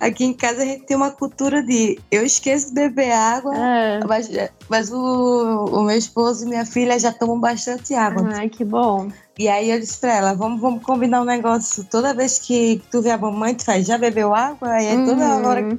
[0.00, 4.00] Aqui em casa a gente tem uma cultura de eu esqueço de beber água, é.
[4.06, 4.28] mas,
[4.68, 8.28] mas o, o meu esposo e minha filha já tomam bastante água.
[8.34, 9.08] Ai, que bom.
[9.38, 11.84] E aí eu disse pra ela, vamos, vamos combinar um negócio.
[11.84, 14.68] Toda vez que tu vê a mamãe, tu faz, já bebeu água?
[14.70, 15.46] Aí é toda uhum.
[15.46, 15.78] hora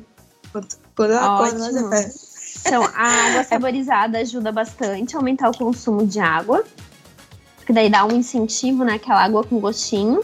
[0.51, 1.89] quando, quando eu acordo, nós já
[2.65, 6.63] Então, a água saborizada ajuda bastante a aumentar o consumo de água.
[7.57, 8.93] Porque daí dá um incentivo, né?
[8.95, 10.23] Aquela água com gostinho.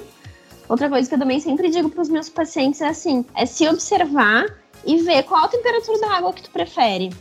[0.68, 3.68] Outra coisa que eu também sempre digo para os meus pacientes é assim: é se
[3.68, 4.46] observar
[4.86, 7.14] e ver qual a temperatura da água que tu prefere.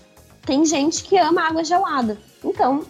[0.44, 2.84] Tem gente que ama água gelada, então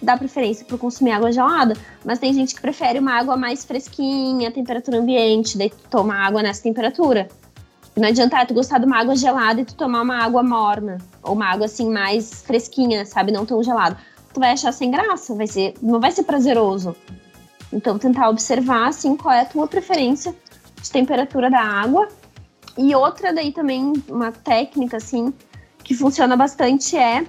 [0.00, 4.50] dá preferência para consumir água gelada, mas tem gente que prefere uma água mais fresquinha,
[4.50, 7.28] temperatura ambiente, daí tu toma água nessa temperatura.
[7.98, 11.34] Não adianta tu gostar de uma água gelada e tu tomar uma água morna, ou
[11.34, 13.98] uma água assim mais fresquinha, sabe, não tão gelada.
[14.32, 16.94] Tu vai achar sem graça, vai ser, não vai ser prazeroso.
[17.72, 20.34] Então, tentar observar, assim, qual é a tua preferência
[20.80, 22.08] de temperatura da água.
[22.76, 25.32] E outra daí também, uma técnica, assim,
[25.82, 27.24] que funciona bastante é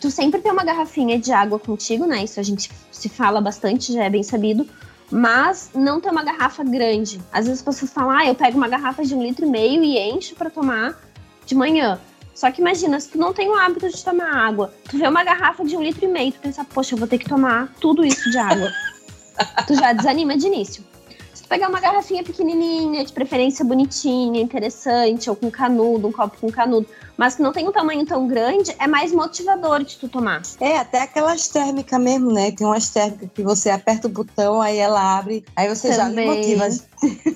[0.00, 2.24] tu sempre ter uma garrafinha de água contigo, né?
[2.24, 4.66] Isso a gente se fala bastante, já é bem sabido.
[5.10, 7.20] Mas não ter uma garrafa grande.
[7.32, 9.84] Às vezes as pessoas falam, ah, eu pego uma garrafa de um litro e meio
[9.84, 10.98] e encho para tomar
[11.44, 12.00] de manhã.
[12.34, 15.24] Só que imagina, se tu não tem o hábito de tomar água, tu vê uma
[15.24, 18.04] garrafa de um litro e meio, tu pensa, poxa, eu vou ter que tomar tudo
[18.04, 18.70] isso de água.
[19.66, 20.84] tu já desanima de início.
[21.46, 26.50] Tu pegar uma garrafinha pequenininha, de preferência bonitinha, interessante, ou com canudo, um copo com
[26.50, 30.42] canudo, mas que não tem um tamanho tão grande, é mais motivador de tu tomar.
[30.60, 32.50] É, até aquelas térmicas mesmo, né?
[32.50, 36.26] Tem umas térmicas que você aperta o botão, aí ela abre, aí você Também.
[36.26, 36.68] já motiva.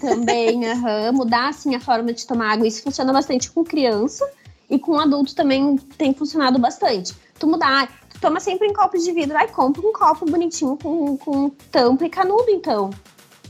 [0.00, 1.12] Também, uhum.
[1.12, 4.28] mudar assim a forma de tomar água, isso funciona bastante com criança
[4.68, 7.14] e com adulto também tem funcionado bastante.
[7.38, 7.88] Tu mudar,
[8.20, 9.38] toma sempre em copos de vidro.
[9.38, 12.90] Aí compra um copo bonitinho com, com tampa e canudo, então.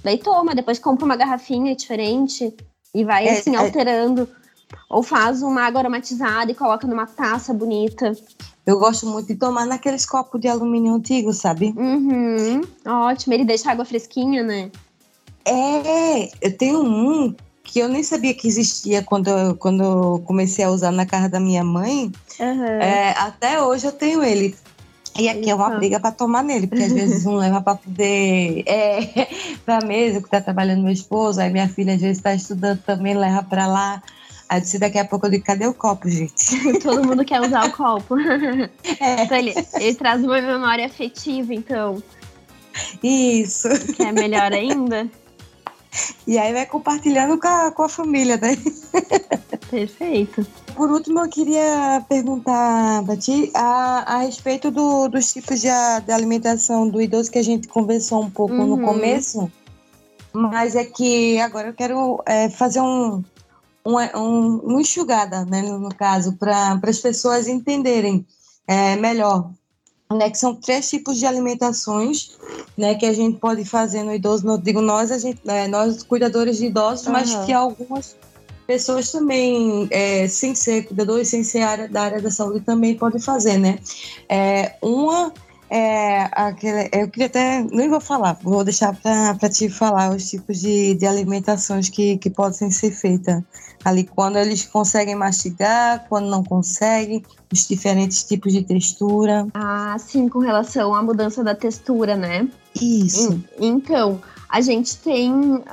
[0.02, 2.54] Daí toma, depois compra uma garrafinha diferente
[2.94, 3.58] e vai é, assim, é...
[3.58, 4.28] alterando.
[4.88, 8.16] Ou faz uma água aromatizada e coloca numa taça bonita.
[8.64, 11.74] Eu gosto muito de tomar naqueles copos de alumínio antigo, sabe?
[11.76, 12.60] Uhum.
[12.86, 14.70] Ótimo, ele deixa a água fresquinha, né?
[15.44, 17.34] É, eu tenho um
[17.64, 21.28] que eu nem sabia que existia quando eu, quando eu comecei a usar na casa
[21.28, 22.10] da minha mãe.
[22.38, 22.64] Uhum.
[22.64, 24.56] É, até hoje eu tenho ele.
[25.18, 28.62] E aqui é uma briga para tomar nele, porque às vezes um leva para poder
[28.66, 29.29] é,
[29.66, 33.14] para mesa que está trabalhando meu esposo, aí minha filha às vezes está estudando também,
[33.14, 34.03] leva para lá.
[34.49, 36.35] Aí disse, daqui a pouco eu digo, cadê o copo, gente?
[36.83, 38.16] Todo mundo quer usar o copo.
[39.01, 39.23] É.
[39.23, 42.03] Então ele, ele traz uma memória afetiva, então.
[43.03, 43.68] Isso.
[43.94, 45.09] Que é melhor ainda.
[46.26, 48.57] E aí vai compartilhando com a, com a família, né?
[49.70, 50.46] Perfeito.
[50.74, 55.68] Por último, eu queria perguntar para ti a, a respeito do, dos tipos de,
[56.05, 58.76] de, alimentação do idoso que a gente conversou um pouco uhum.
[58.76, 59.50] no começo,
[60.33, 63.24] mas é que agora eu quero é, fazer um,
[63.85, 68.26] um, um, um enxugada, né, no caso, para as pessoas entenderem
[68.66, 69.50] é, melhor
[70.11, 72.37] né, que são três tipos de alimentações,
[72.77, 74.46] né, que a gente pode fazer no idoso.
[74.46, 77.12] Não digo nós, a gente, é, nós cuidadores de idosos, uhum.
[77.12, 78.16] mas que algumas
[78.66, 83.20] pessoas também, é, sem ser cuidadores, sem ser área, da área da saúde, também podem
[83.20, 83.78] fazer, né?
[84.28, 85.32] É, uma
[85.71, 90.61] é aquele, eu queria até, nem vou falar, vou deixar para ti falar os tipos
[90.61, 93.41] de, de alimentações que, que podem ser feitas
[93.85, 99.47] ali, quando eles conseguem mastigar, quando não conseguem, os diferentes tipos de textura.
[99.55, 102.49] Ah, sim, com relação à mudança da textura, né?
[102.75, 103.43] Isso.
[103.59, 105.64] Então, a gente tem uh,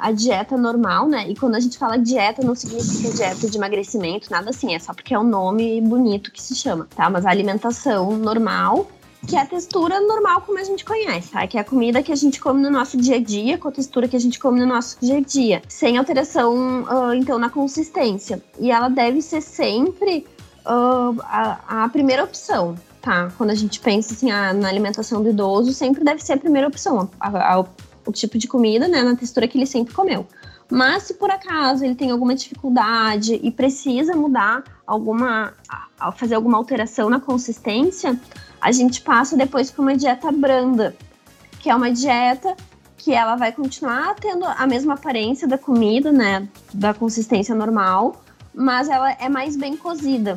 [0.00, 1.28] a dieta normal, né?
[1.28, 4.94] E quando a gente fala dieta, não significa dieta de emagrecimento, nada assim, é só
[4.94, 7.10] porque é um nome bonito que se chama, tá?
[7.10, 8.88] Mas a alimentação normal
[9.26, 11.46] que é a textura normal como a gente conhece, tá?
[11.46, 13.72] Que é a comida que a gente come no nosso dia a dia, com a
[13.72, 17.48] textura que a gente come no nosso dia a dia, sem alteração, uh, então, na
[17.48, 18.42] consistência.
[18.58, 20.26] E ela deve ser sempre
[20.66, 23.32] uh, a, a, primeira opção, tá?
[23.38, 26.66] Quando a gente pensa assim, ah, na alimentação do idoso, sempre deve ser a primeira
[26.66, 27.60] opção, a, a,
[28.04, 30.26] o tipo de comida, né, na textura que ele sempre comeu.
[30.68, 35.52] Mas se por acaso ele tem alguma dificuldade e precisa mudar alguma,
[36.16, 38.18] fazer alguma alteração na consistência,
[38.62, 40.94] a gente passa depois para uma dieta branda,
[41.58, 42.56] que é uma dieta
[42.96, 48.22] que ela vai continuar tendo a mesma aparência da comida, né, da consistência normal,
[48.54, 50.36] mas ela é mais bem cozida.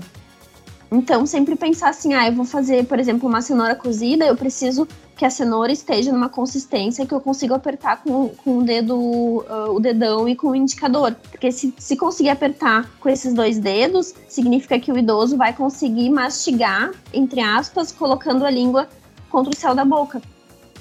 [0.91, 4.87] Então, sempre pensar assim, ah, eu vou fazer, por exemplo, uma cenoura cozida, eu preciso
[5.15, 9.73] que a cenoura esteja numa consistência que eu consiga apertar com, com o dedo, uh,
[9.73, 11.15] o dedão e com o indicador.
[11.31, 16.09] Porque se, se conseguir apertar com esses dois dedos, significa que o idoso vai conseguir
[16.09, 18.89] mastigar, entre aspas, colocando a língua
[19.29, 20.21] contra o céu da boca.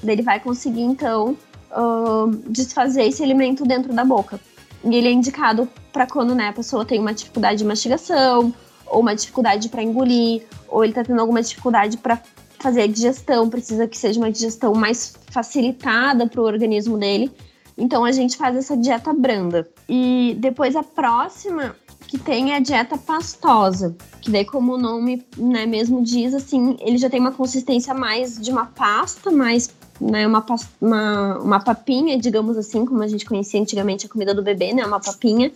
[0.03, 1.37] Ele vai conseguir, então,
[1.71, 4.41] uh, desfazer esse alimento dentro da boca.
[4.83, 8.53] E ele é indicado para quando né, a pessoa tem uma dificuldade de mastigação,
[8.87, 12.21] ou uma dificuldade para engolir, ou ele está tendo alguma dificuldade para
[12.65, 17.31] fazer a digestão, precisa que seja uma digestão mais facilitada para o organismo dele.
[17.77, 19.69] Então a gente faz essa dieta branda.
[19.87, 25.27] E depois a próxima que tem é a dieta pastosa, que daí como o nome
[25.37, 29.69] né, mesmo diz, assim, ele já tem uma consistência mais de uma pasta, mais
[30.01, 30.45] né, uma,
[30.81, 34.87] uma, uma papinha, digamos assim, como a gente conhecia antigamente a comida do bebê, né,
[34.87, 35.53] uma papinha.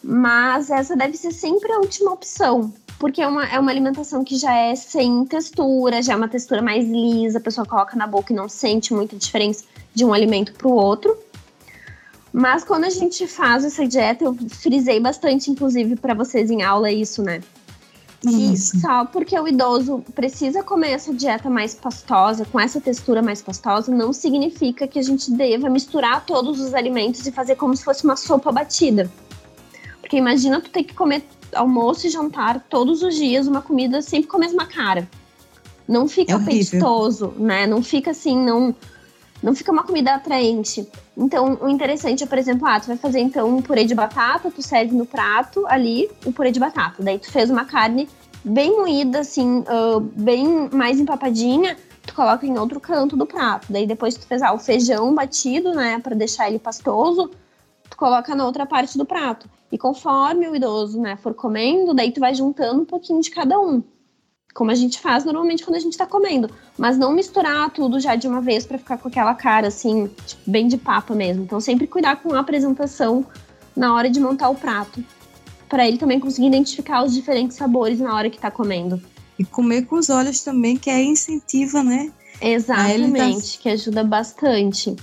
[0.00, 4.36] Mas essa deve ser sempre a última opção, porque é uma, é uma alimentação que
[4.36, 8.32] já é sem textura, já é uma textura mais lisa, a pessoa coloca na boca
[8.32, 11.16] e não sente muita diferença de um alimento para o outro.
[12.32, 16.90] Mas quando a gente faz essa dieta, eu frisei bastante, inclusive, para vocês em aula
[16.90, 17.40] isso, né?
[18.24, 18.80] Isso.
[18.80, 23.94] só porque o idoso precisa comer essa dieta mais pastosa, com essa textura mais pastosa,
[23.94, 28.04] não significa que a gente deva misturar todos os alimentos e fazer como se fosse
[28.04, 29.10] uma sopa batida.
[30.00, 31.24] Porque imagina tu ter que comer
[31.54, 35.08] almoço e jantar todos os dias uma comida sempre com a mesma cara.
[35.88, 37.66] Não fica é apetitoso, né?
[37.66, 38.74] Não fica assim, não
[39.42, 40.88] não fica uma comida atraente.
[41.16, 44.50] Então, o interessante é, por exemplo, ah, tu vai fazer então um purê de batata,
[44.50, 47.02] tu serve no prato ali o purê de batata.
[47.02, 48.08] Daí tu fez uma carne
[48.44, 51.76] bem moída, assim, uh, bem mais empapadinha,
[52.06, 53.66] tu coloca em outro canto do prato.
[53.70, 57.30] Daí depois tu fez ah, o feijão batido, né, para deixar ele pastoso,
[57.90, 59.48] tu coloca na outra parte do prato.
[59.70, 63.58] E conforme o idoso, né, for comendo, daí tu vai juntando um pouquinho de cada
[63.58, 63.82] um.
[64.54, 66.48] Como a gente faz normalmente quando a gente tá comendo.
[66.78, 70.50] Mas não misturar tudo já de uma vez para ficar com aquela cara, assim, tipo,
[70.50, 71.42] bem de papa mesmo.
[71.42, 73.26] Então sempre cuidar com a apresentação
[73.76, 75.04] na hora de montar o prato.
[75.68, 79.02] para ele também conseguir identificar os diferentes sabores na hora que tá comendo.
[79.38, 82.10] E comer com os olhos também, que é incentiva, né?
[82.40, 83.62] Exatamente, tá...
[83.62, 84.94] que ajuda bastante.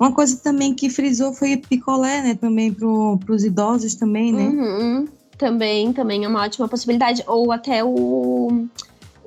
[0.00, 2.34] Uma coisa também que frisou foi picolé, né?
[2.34, 4.44] Também para os idosos também, né?
[4.44, 5.08] Uhum.
[5.36, 7.22] Também, também é uma ótima possibilidade.
[7.26, 8.66] Ou até o,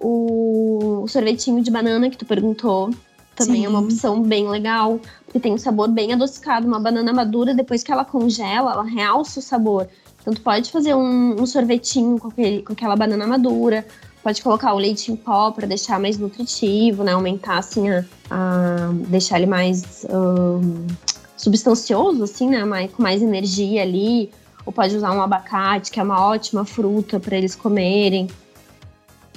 [0.01, 2.89] o, sorvetinho de banana que tu perguntou.
[3.35, 3.65] Também Sim.
[3.65, 6.65] é uma opção bem legal, porque tem um sabor bem adocicado.
[6.65, 9.87] Uma banana madura, depois que ela congela, ela realça o sabor.
[10.21, 13.85] Então, tu pode fazer um, um sorvetinho com, aquele, com aquela banana madura,
[14.23, 17.11] Pode colocar o leite em pó para deixar mais nutritivo, né?
[17.11, 20.87] Aumentar assim a, a deixar ele mais um,
[21.35, 22.63] substancioso, assim, né?
[22.63, 24.31] Mais, com mais energia ali.
[24.65, 28.29] Ou pode usar um abacate, que é uma ótima fruta para eles comerem.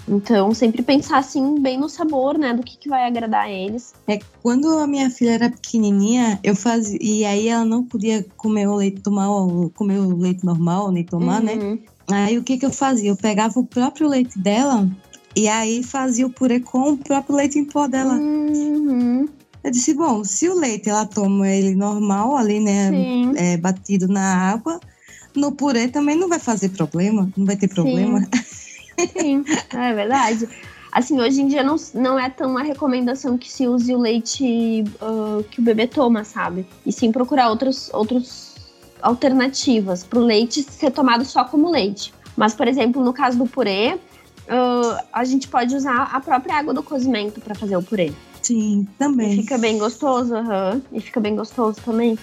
[0.09, 3.93] Então, sempre pensar assim bem no sabor, né, do que, que vai agradar a eles.
[4.07, 8.68] É, quando a minha filha era pequenininha, eu fazia e aí ela não podia comer
[8.68, 9.26] o leite tomar
[9.74, 11.55] comer o leite normal, nem tomar, né?
[11.55, 11.72] uhum.
[11.72, 11.78] né?
[12.11, 13.11] Aí o que, que eu fazia?
[13.11, 14.89] Eu pegava o próprio leite dela
[15.35, 18.15] e aí fazia o purê com o próprio leite em pó dela.
[18.15, 19.29] Uhum.
[19.63, 22.91] Eu disse, bom, se o leite ela toma ele normal ali, né,
[23.37, 24.79] é, batido na água,
[25.35, 28.21] no purê também não vai fazer problema, não vai ter problema.
[28.45, 29.45] Sim, Sim.
[29.77, 30.49] é verdade.
[30.93, 34.85] Assim, hoje em dia não, não é tão uma recomendação que se use o leite
[35.03, 36.67] uh, que o bebê toma, sabe?
[36.87, 38.45] E sim procurar outros, outros
[39.07, 42.13] alternativas para o leite ser tomado só como leite.
[42.37, 46.75] Mas, por exemplo, no caso do purê, uh, a gente pode usar a própria água
[46.75, 48.13] do cozimento para fazer o purê.
[48.43, 49.33] Sim, também.
[49.33, 50.83] E fica bem gostoso, uhum.
[50.93, 52.19] e fica bem gostoso também.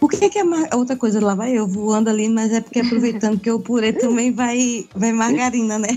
[0.00, 0.68] Por que, que é mar...
[0.74, 1.20] outra coisa?
[1.20, 5.12] Lá vai eu voando ali, mas é porque aproveitando que o purê também vai, vai
[5.12, 5.88] margarina, né?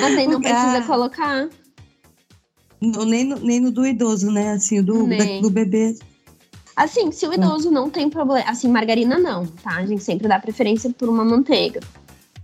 [0.00, 1.48] Mas aí não precisa colocar.
[2.80, 4.52] No, nem, no, nem no do idoso, né?
[4.52, 5.96] Assim, o do, da, do bebê.
[6.74, 8.48] Assim, se o idoso não tem problema.
[8.48, 9.76] Assim, margarina não, tá?
[9.76, 11.80] A gente sempre dá preferência por uma manteiga.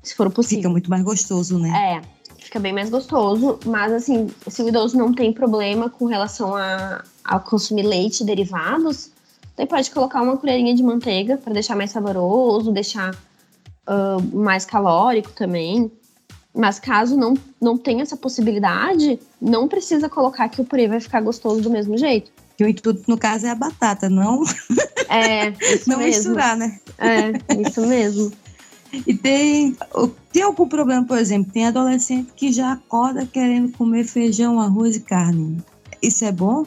[0.03, 0.63] Se for possível.
[0.63, 2.03] Fica muito mais gostoso, né?
[2.03, 2.19] É.
[2.39, 3.59] fica bem mais gostoso.
[3.65, 8.27] Mas, assim, se o idoso não tem problema com relação a, a consumir leite e
[8.27, 9.11] derivados,
[9.57, 15.31] daí pode colocar uma colherinha de manteiga para deixar mais saboroso, deixar uh, mais calórico
[15.33, 15.91] também.
[16.55, 21.21] Mas caso não, não tenha essa possibilidade, não precisa colocar que o purê vai ficar
[21.21, 22.33] gostoso do mesmo jeito.
[22.59, 24.43] Que o intuito, no caso, é a batata, não?
[25.11, 26.17] É, isso não mesmo.
[26.19, 26.79] misturar, né?
[26.99, 28.31] É, isso mesmo.
[29.07, 29.75] E tem,
[30.31, 35.01] tem algum problema, por exemplo, tem adolescente que já acorda querendo comer feijão, arroz e
[35.01, 35.65] carne.
[36.03, 36.67] Isso é bom?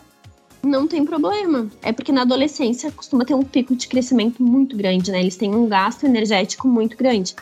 [0.63, 1.69] Não tem problema.
[1.83, 5.19] É porque na adolescência costuma ter um pico de crescimento muito grande, né?
[5.19, 7.35] Eles têm um gasto energético muito grande.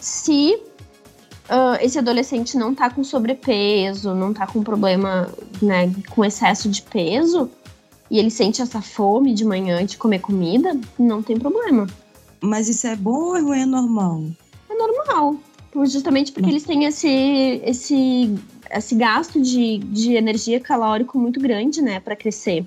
[0.00, 0.58] Se
[1.50, 5.28] uh, esse adolescente não tá com sobrepeso, não tá com problema,
[5.62, 7.48] né, com excesso de peso,
[8.10, 11.86] e ele sente essa fome de manhã de comer comida, não tem problema.
[12.40, 14.24] Mas isso é bom ou é normal?
[14.68, 15.36] É normal.
[15.86, 17.08] Justamente porque eles têm esse,
[17.64, 18.34] esse,
[18.72, 22.66] esse gasto de, de energia calórico muito grande, né, para crescer.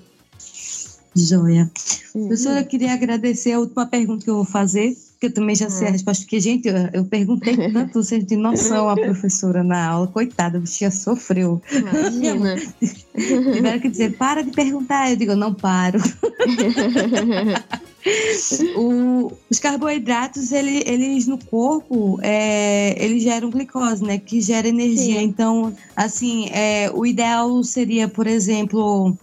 [1.14, 1.70] Joia.
[2.14, 2.26] Uhum.
[2.28, 5.70] Professora, eu queria agradecer a última pergunta que eu vou fazer, que eu também já
[5.70, 9.86] sei a resposta, porque, gente, eu, eu perguntei tanto, vocês de noção a professora na
[9.86, 11.60] aula, coitada, a bichinha sofreu.
[11.70, 12.56] Imagina.
[13.14, 15.10] Tiveram que dizer, para de perguntar.
[15.10, 16.00] Eu digo, não paro.
[18.76, 24.18] o, os carboidratos, ele, eles no corpo, é, eles geram glicose, né?
[24.18, 25.20] Que gera energia.
[25.20, 25.24] Sim.
[25.24, 29.16] Então, assim, é, o ideal seria, por exemplo,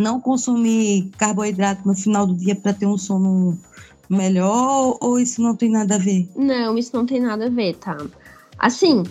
[0.00, 3.58] não consumir carboidrato no final do dia para ter um sono
[4.08, 6.28] melhor ou isso não tem nada a ver?
[6.36, 7.96] Não, isso não tem nada a ver, tá?
[8.58, 9.02] Assim,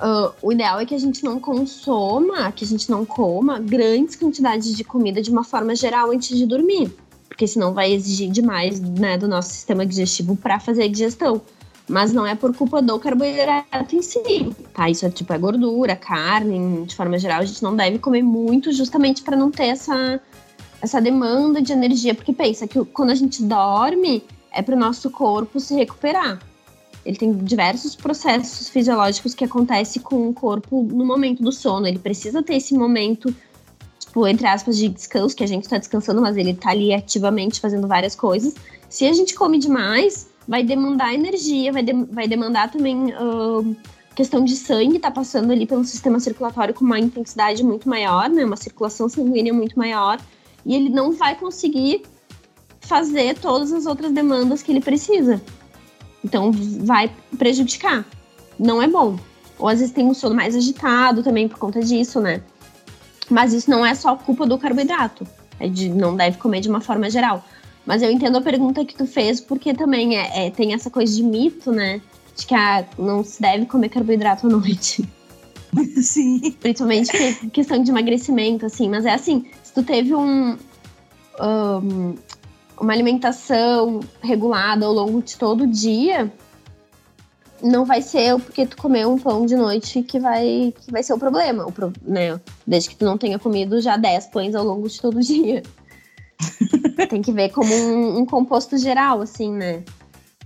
[0.00, 4.16] uh, o ideal é que a gente não consoma, que a gente não coma grandes
[4.16, 6.90] quantidades de comida de uma forma geral antes de dormir.
[7.28, 11.42] Porque senão vai exigir demais né, do nosso sistema digestivo para fazer a digestão.
[11.88, 14.90] Mas não é por culpa do carboidrato em si, tá?
[14.90, 18.72] Isso é tipo é gordura, carne, de forma geral, a gente não deve comer muito
[18.72, 20.20] justamente para não ter essa,
[20.82, 22.12] essa demanda de energia.
[22.12, 24.24] Porque pensa que quando a gente dorme,
[24.56, 26.40] é para o nosso corpo se recuperar.
[27.04, 31.86] Ele tem diversos processos fisiológicos que acontecem com o corpo no momento do sono.
[31.86, 33.32] Ele precisa ter esse momento,
[34.00, 37.60] tipo, entre aspas, de descanso, que a gente está descansando, mas ele está ali ativamente
[37.60, 38.54] fazendo várias coisas.
[38.88, 43.76] Se a gente come demais, vai demandar energia, vai, de, vai demandar também uh,
[44.16, 48.44] questão de sangue, tá passando ali pelo sistema circulatório com uma intensidade muito maior, né?
[48.44, 50.18] Uma circulação sanguínea muito maior.
[50.64, 52.02] E ele não vai conseguir
[52.86, 55.42] fazer todas as outras demandas que ele precisa.
[56.24, 58.04] Então vai prejudicar.
[58.58, 59.18] Não é bom.
[59.58, 62.42] Ou às vezes tem um sono mais agitado também por conta disso, né?
[63.30, 65.26] Mas isso não é só culpa do carboidrato.
[65.58, 67.44] É de não deve comer de uma forma geral.
[67.84, 71.14] Mas eu entendo a pergunta que tu fez, porque também é, é tem essa coisa
[71.14, 72.00] de mito, né?
[72.36, 75.08] De que ah, não se deve comer carboidrato à noite.
[76.02, 76.52] Sim.
[76.60, 78.88] Principalmente que, questão de emagrecimento, assim.
[78.88, 80.56] Mas é assim, se tu teve um,
[81.40, 82.14] um
[82.80, 86.32] uma alimentação regulada ao longo de todo o dia,
[87.62, 91.14] não vai ser porque tu comeu um pão de noite que vai, que vai ser
[91.14, 92.40] o problema, o pro, né?
[92.66, 95.62] Desde que tu não tenha comido já 10 pães ao longo de todo o dia.
[97.08, 99.82] Tem que ver como um, um composto geral, assim, né?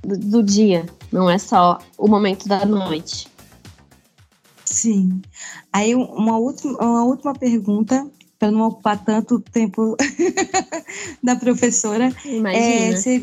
[0.03, 0.87] Do, do, dia.
[1.13, 3.29] Não é só o momento da noite.
[4.65, 5.21] Sim.
[5.73, 8.09] Aí uma última, uma última pergunta
[8.41, 9.95] para não ocupar tanto tempo
[11.23, 12.11] da professora.
[12.25, 12.97] Imagina.
[12.97, 13.23] É,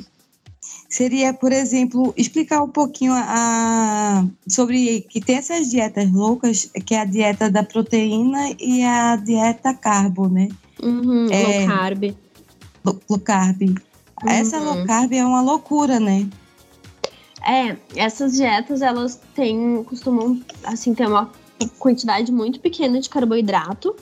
[0.88, 7.02] seria, por exemplo, explicar um pouquinho a, sobre que tem essas dietas loucas, que é
[7.02, 10.50] a dieta da proteína e a dieta carbo, né?
[10.84, 12.04] Uhum, é, low carb.
[12.86, 13.62] Low, low carb.
[13.64, 14.30] Uhum.
[14.30, 16.30] Essa low carb é uma loucura, né?
[17.44, 21.32] É, essas dietas, elas têm, costumam, assim, ter uma
[21.80, 23.96] quantidade muito pequena de carboidrato,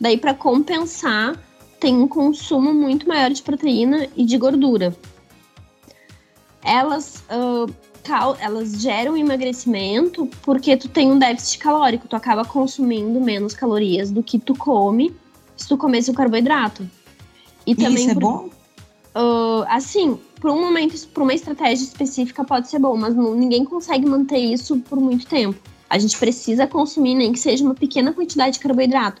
[0.00, 1.36] Daí, para compensar,
[1.80, 4.96] tem um consumo muito maior de proteína e de gordura.
[6.62, 7.72] Elas, uh,
[8.40, 14.22] elas geram emagrecimento porque tu tem um déficit calórico, tu acaba consumindo menos calorias do
[14.22, 15.14] que tu come
[15.56, 16.88] se tu comesse o carboidrato.
[17.66, 18.50] E, também isso é por, bom?
[19.14, 23.64] Uh, assim, por um momento, por uma estratégia específica pode ser bom, mas não, ninguém
[23.64, 25.58] consegue manter isso por muito tempo.
[25.90, 29.20] A gente precisa consumir nem que seja uma pequena quantidade de carboidrato.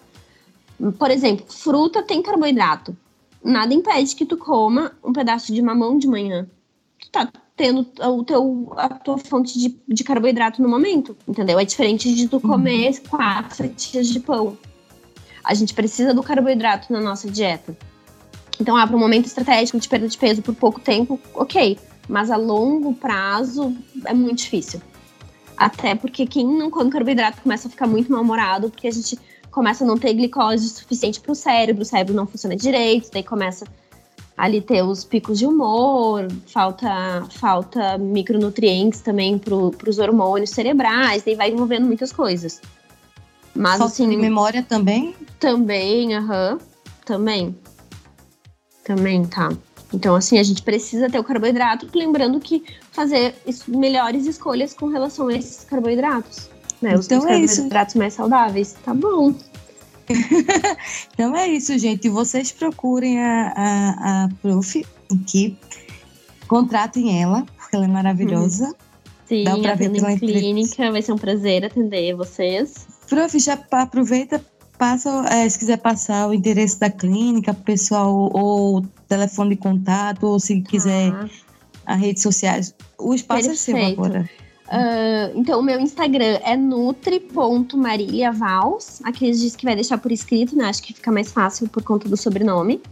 [0.98, 2.96] Por exemplo, fruta tem carboidrato.
[3.42, 6.46] Nada impede que tu coma um pedaço de mamão de manhã.
[7.00, 11.58] Tu tá tendo o teu, a tua fonte de, de carboidrato no momento, entendeu?
[11.58, 13.08] É diferente de tu comer uhum.
[13.10, 14.56] quatro fatias de pão.
[15.44, 17.76] A gente precisa do carboidrato na nossa dieta.
[18.60, 21.78] Então, ah, para um momento estratégico de perda de peso por pouco tempo, ok.
[22.08, 24.80] Mas a longo prazo é muito difícil.
[25.56, 29.18] Até porque quem não come carboidrato começa a ficar muito mal-humorado, porque a gente
[29.50, 33.22] começa a não ter glicose suficiente para o cérebro, o cérebro não funciona direito, daí
[33.22, 33.66] começa
[34.36, 41.34] ali ter os picos de humor, falta, falta micronutrientes também para os hormônios cerebrais, daí
[41.34, 42.60] vai envolvendo muitas coisas.
[43.54, 44.08] Mas falta assim.
[44.08, 45.16] de memória também?
[45.40, 46.52] Também, aham.
[46.52, 46.58] Uhum,
[47.04, 47.58] também.
[48.84, 49.50] Também, tá.
[49.92, 53.34] Então, assim, a gente precisa ter o carboidrato, lembrando que fazer
[53.66, 56.48] melhores escolhas com relação a esses carboidratos.
[56.80, 56.96] Né?
[56.96, 57.68] Os, então é isso.
[57.96, 58.76] mais saudáveis.
[58.84, 59.34] Tá bom.
[61.12, 62.08] então é isso, gente.
[62.08, 65.56] Vocês procurem a, a, a Prof aqui,
[66.46, 68.74] contratem ela, porque ela é maravilhosa.
[69.26, 72.86] Sim, Dá pra ver pela clínica, vai ser um prazer atender vocês.
[73.08, 74.42] Prof, já aproveita,
[74.78, 80.40] passa, é, se quiser passar o endereço da clínica pessoal, ou telefone de contato, ou
[80.40, 81.28] se quiser ah.
[81.84, 82.74] as redes sociais.
[82.98, 83.78] O espaço Perfeito.
[83.78, 84.30] é seu agora.
[84.68, 89.00] Uh, então, o meu Instagram é nutri.mariliavals.
[89.02, 90.66] Aqui diz que vai deixar por escrito, né?
[90.66, 92.82] Acho que fica mais fácil por conta do sobrenome.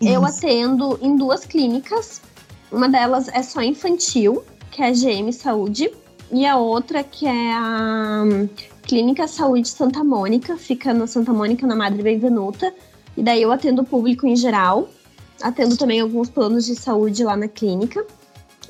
[0.00, 0.12] Isso.
[0.12, 2.20] Eu atendo em duas clínicas.
[2.70, 5.90] Uma delas é só infantil, que é a GM Saúde.
[6.30, 8.46] E a outra que é a um,
[8.82, 10.58] Clínica Saúde Santa Mônica.
[10.58, 12.74] Fica na Santa Mônica, na Madre Benvenuta.
[13.16, 14.90] E daí eu atendo o público em geral.
[15.42, 18.04] Atendo também alguns planos de saúde lá na clínica.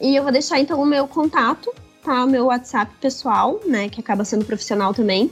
[0.00, 1.74] E eu vou deixar então o meu contato
[2.06, 5.30] tá o meu WhatsApp pessoal, né, que acaba sendo profissional também,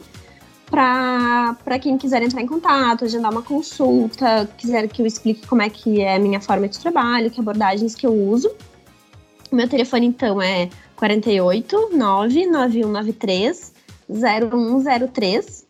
[0.68, 5.70] para quem quiser entrar em contato, agendar uma consulta, quiser que eu explique como é
[5.70, 8.51] que é a minha forma de trabalho, que abordagens que eu uso.
[9.53, 13.72] O meu telefone, então, é 48 99193
[14.09, 15.64] 0103.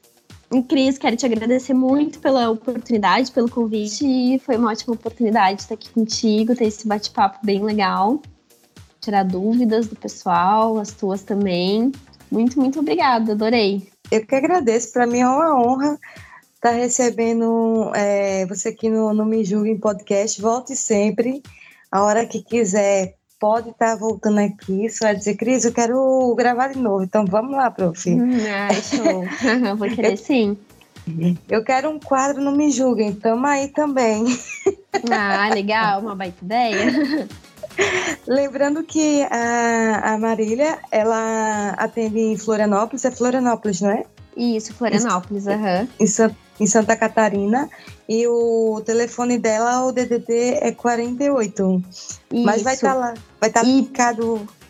[0.53, 4.39] E Cris, quero te agradecer muito pela oportunidade, pelo convite.
[4.39, 8.23] Foi uma ótima oportunidade estar aqui contigo, ter esse bate-papo bem legal
[9.05, 11.93] tirar dúvidas do pessoal, as tuas também.
[12.31, 13.87] Muito, muito obrigada, adorei.
[14.11, 15.99] Eu que agradeço, para mim é uma honra
[16.55, 20.41] estar tá recebendo é, você aqui no, no Me Julguem Podcast.
[20.41, 21.43] Volte sempre,
[21.91, 24.87] a hora que quiser, pode estar tá voltando aqui.
[25.01, 27.05] Vai dizer, Cris, eu quero gravar de novo.
[27.05, 28.11] Então vamos lá, prof.
[28.11, 29.25] Ai, show.
[29.77, 30.57] Vou querer sim.
[31.51, 34.25] Eu quero um quadro no Me Julguem, tamo aí também.
[35.11, 37.29] Ah, legal, uma baita ideia.
[38.27, 44.05] Lembrando que a, a Marília, ela atende em Florianópolis, é Florianópolis, não é?
[44.37, 45.89] Isso, Florianópolis, aham.
[46.01, 46.35] Uhum.
[46.61, 47.69] Em, Santa Catarina.
[48.09, 51.83] E o telefone dela, o DDD, é 48.
[51.91, 52.21] Isso.
[52.45, 53.91] Mas vai estar tá lá, vai estar tá e...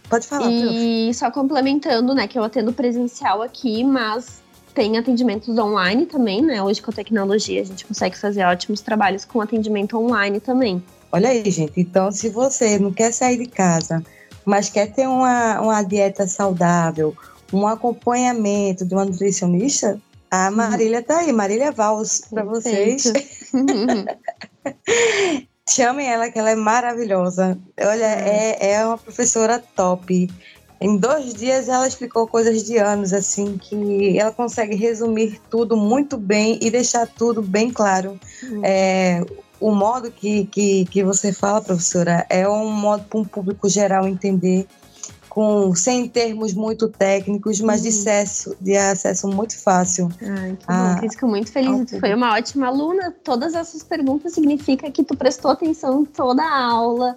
[0.09, 1.15] Pode falar, E prof.
[1.15, 4.43] só complementando, né, que eu atendo presencial aqui, mas
[4.75, 6.63] tem atendimentos online também, né?
[6.63, 10.83] Hoje com a tecnologia a gente consegue fazer ótimos trabalhos com atendimento online também.
[11.15, 11.81] Olha aí, gente.
[11.81, 14.03] Então, se você não quer sair de casa,
[14.45, 17.17] mas quer ter uma, uma dieta saudável,
[17.53, 19.97] um acompanhamento de uma nutricionista,
[20.29, 20.57] a uhum.
[20.57, 23.05] Marília tá aí, Marília Vals, para vocês.
[25.71, 27.57] Chamem ela, que ela é maravilhosa.
[27.81, 30.29] Olha, é, é uma professora top.
[30.81, 36.17] Em dois dias ela explicou coisas de anos, assim, que ela consegue resumir tudo muito
[36.17, 38.19] bem e deixar tudo bem claro.
[38.43, 38.61] Uhum.
[38.65, 39.25] É,
[39.65, 44.07] o modo que, que, que você fala, professora, é um modo para um público geral
[44.07, 44.67] entender,
[45.27, 47.85] com, sem termos muito técnicos, mas uhum.
[47.85, 50.11] de, acesso, de acesso muito fácil.
[50.21, 51.91] Ai, que ah, bom, fico muito feliz.
[51.91, 53.11] Tu foi uma ótima aluna.
[53.25, 57.17] Todas essas perguntas significa que tu prestou atenção em toda a aula,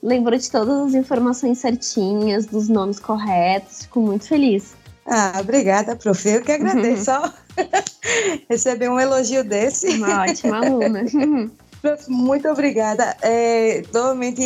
[0.00, 3.82] lembrou de todas as informações certinhas, dos nomes corretos.
[3.82, 4.76] Fico muito feliz.
[5.04, 6.28] Ah, obrigada, prof.
[6.28, 7.34] Eu que agradeço só
[8.48, 9.88] receber um elogio desse.
[9.96, 11.02] Uma ótima aluna.
[12.08, 13.16] Muito obrigada.
[13.22, 14.42] É, novamente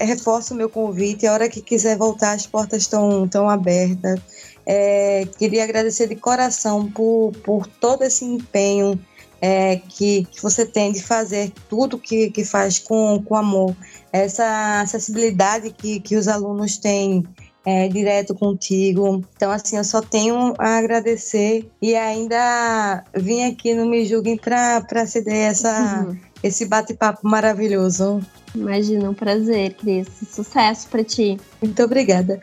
[0.00, 1.26] reforço o meu convite.
[1.26, 4.20] A hora que quiser voltar, as portas estão, estão abertas.
[4.66, 8.98] É, queria agradecer de coração por, por todo esse empenho
[9.40, 13.76] é, que, que, você tem de fazer tudo que, que faz com, com amor.
[14.12, 17.24] Essa acessibilidade que, que os alunos têm
[17.64, 19.24] é, direto contigo.
[19.36, 25.06] Então, assim, eu só tenho a agradecer e ainda vim aqui no Me Julguem para
[25.06, 26.06] ceder essa.
[26.08, 28.20] Uhum esse bate-papo maravilhoso.
[28.54, 30.08] Imagina, um prazer, Cris.
[30.30, 31.38] Sucesso para ti.
[31.60, 32.40] Muito obrigada.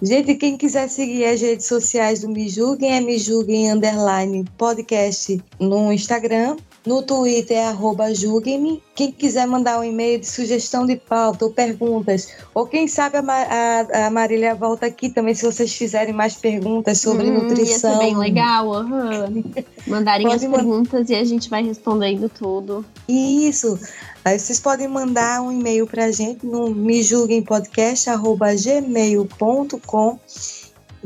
[0.00, 5.42] Gente, quem quiser seguir as redes sociais do Me Julguem é Me Julguem Underline Podcast
[5.60, 6.56] no Instagram
[6.86, 8.82] no Twitter é arroba julguem-me.
[8.94, 13.22] Quem quiser mandar um e-mail de sugestão de pauta ou perguntas, ou quem sabe a,
[13.22, 17.92] a, a Marília volta aqui também, se vocês fizerem mais perguntas sobre hum, nutrição.
[17.92, 19.44] Ia ser bem legal, uhum.
[19.86, 22.84] Mandarem Pode as perguntas e a gente vai respondendo tudo.
[23.08, 23.78] Isso.
[24.24, 27.02] Aí vocês podem mandar um e-mail para a gente no me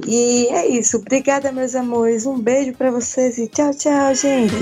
[0.06, 0.98] E é isso.
[0.98, 2.26] Obrigada, meus amores.
[2.26, 4.54] Um beijo para vocês e tchau, tchau, gente.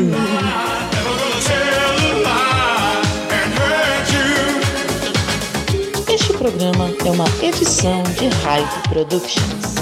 [6.08, 9.73] Este programa é uma edição de Hive Productions.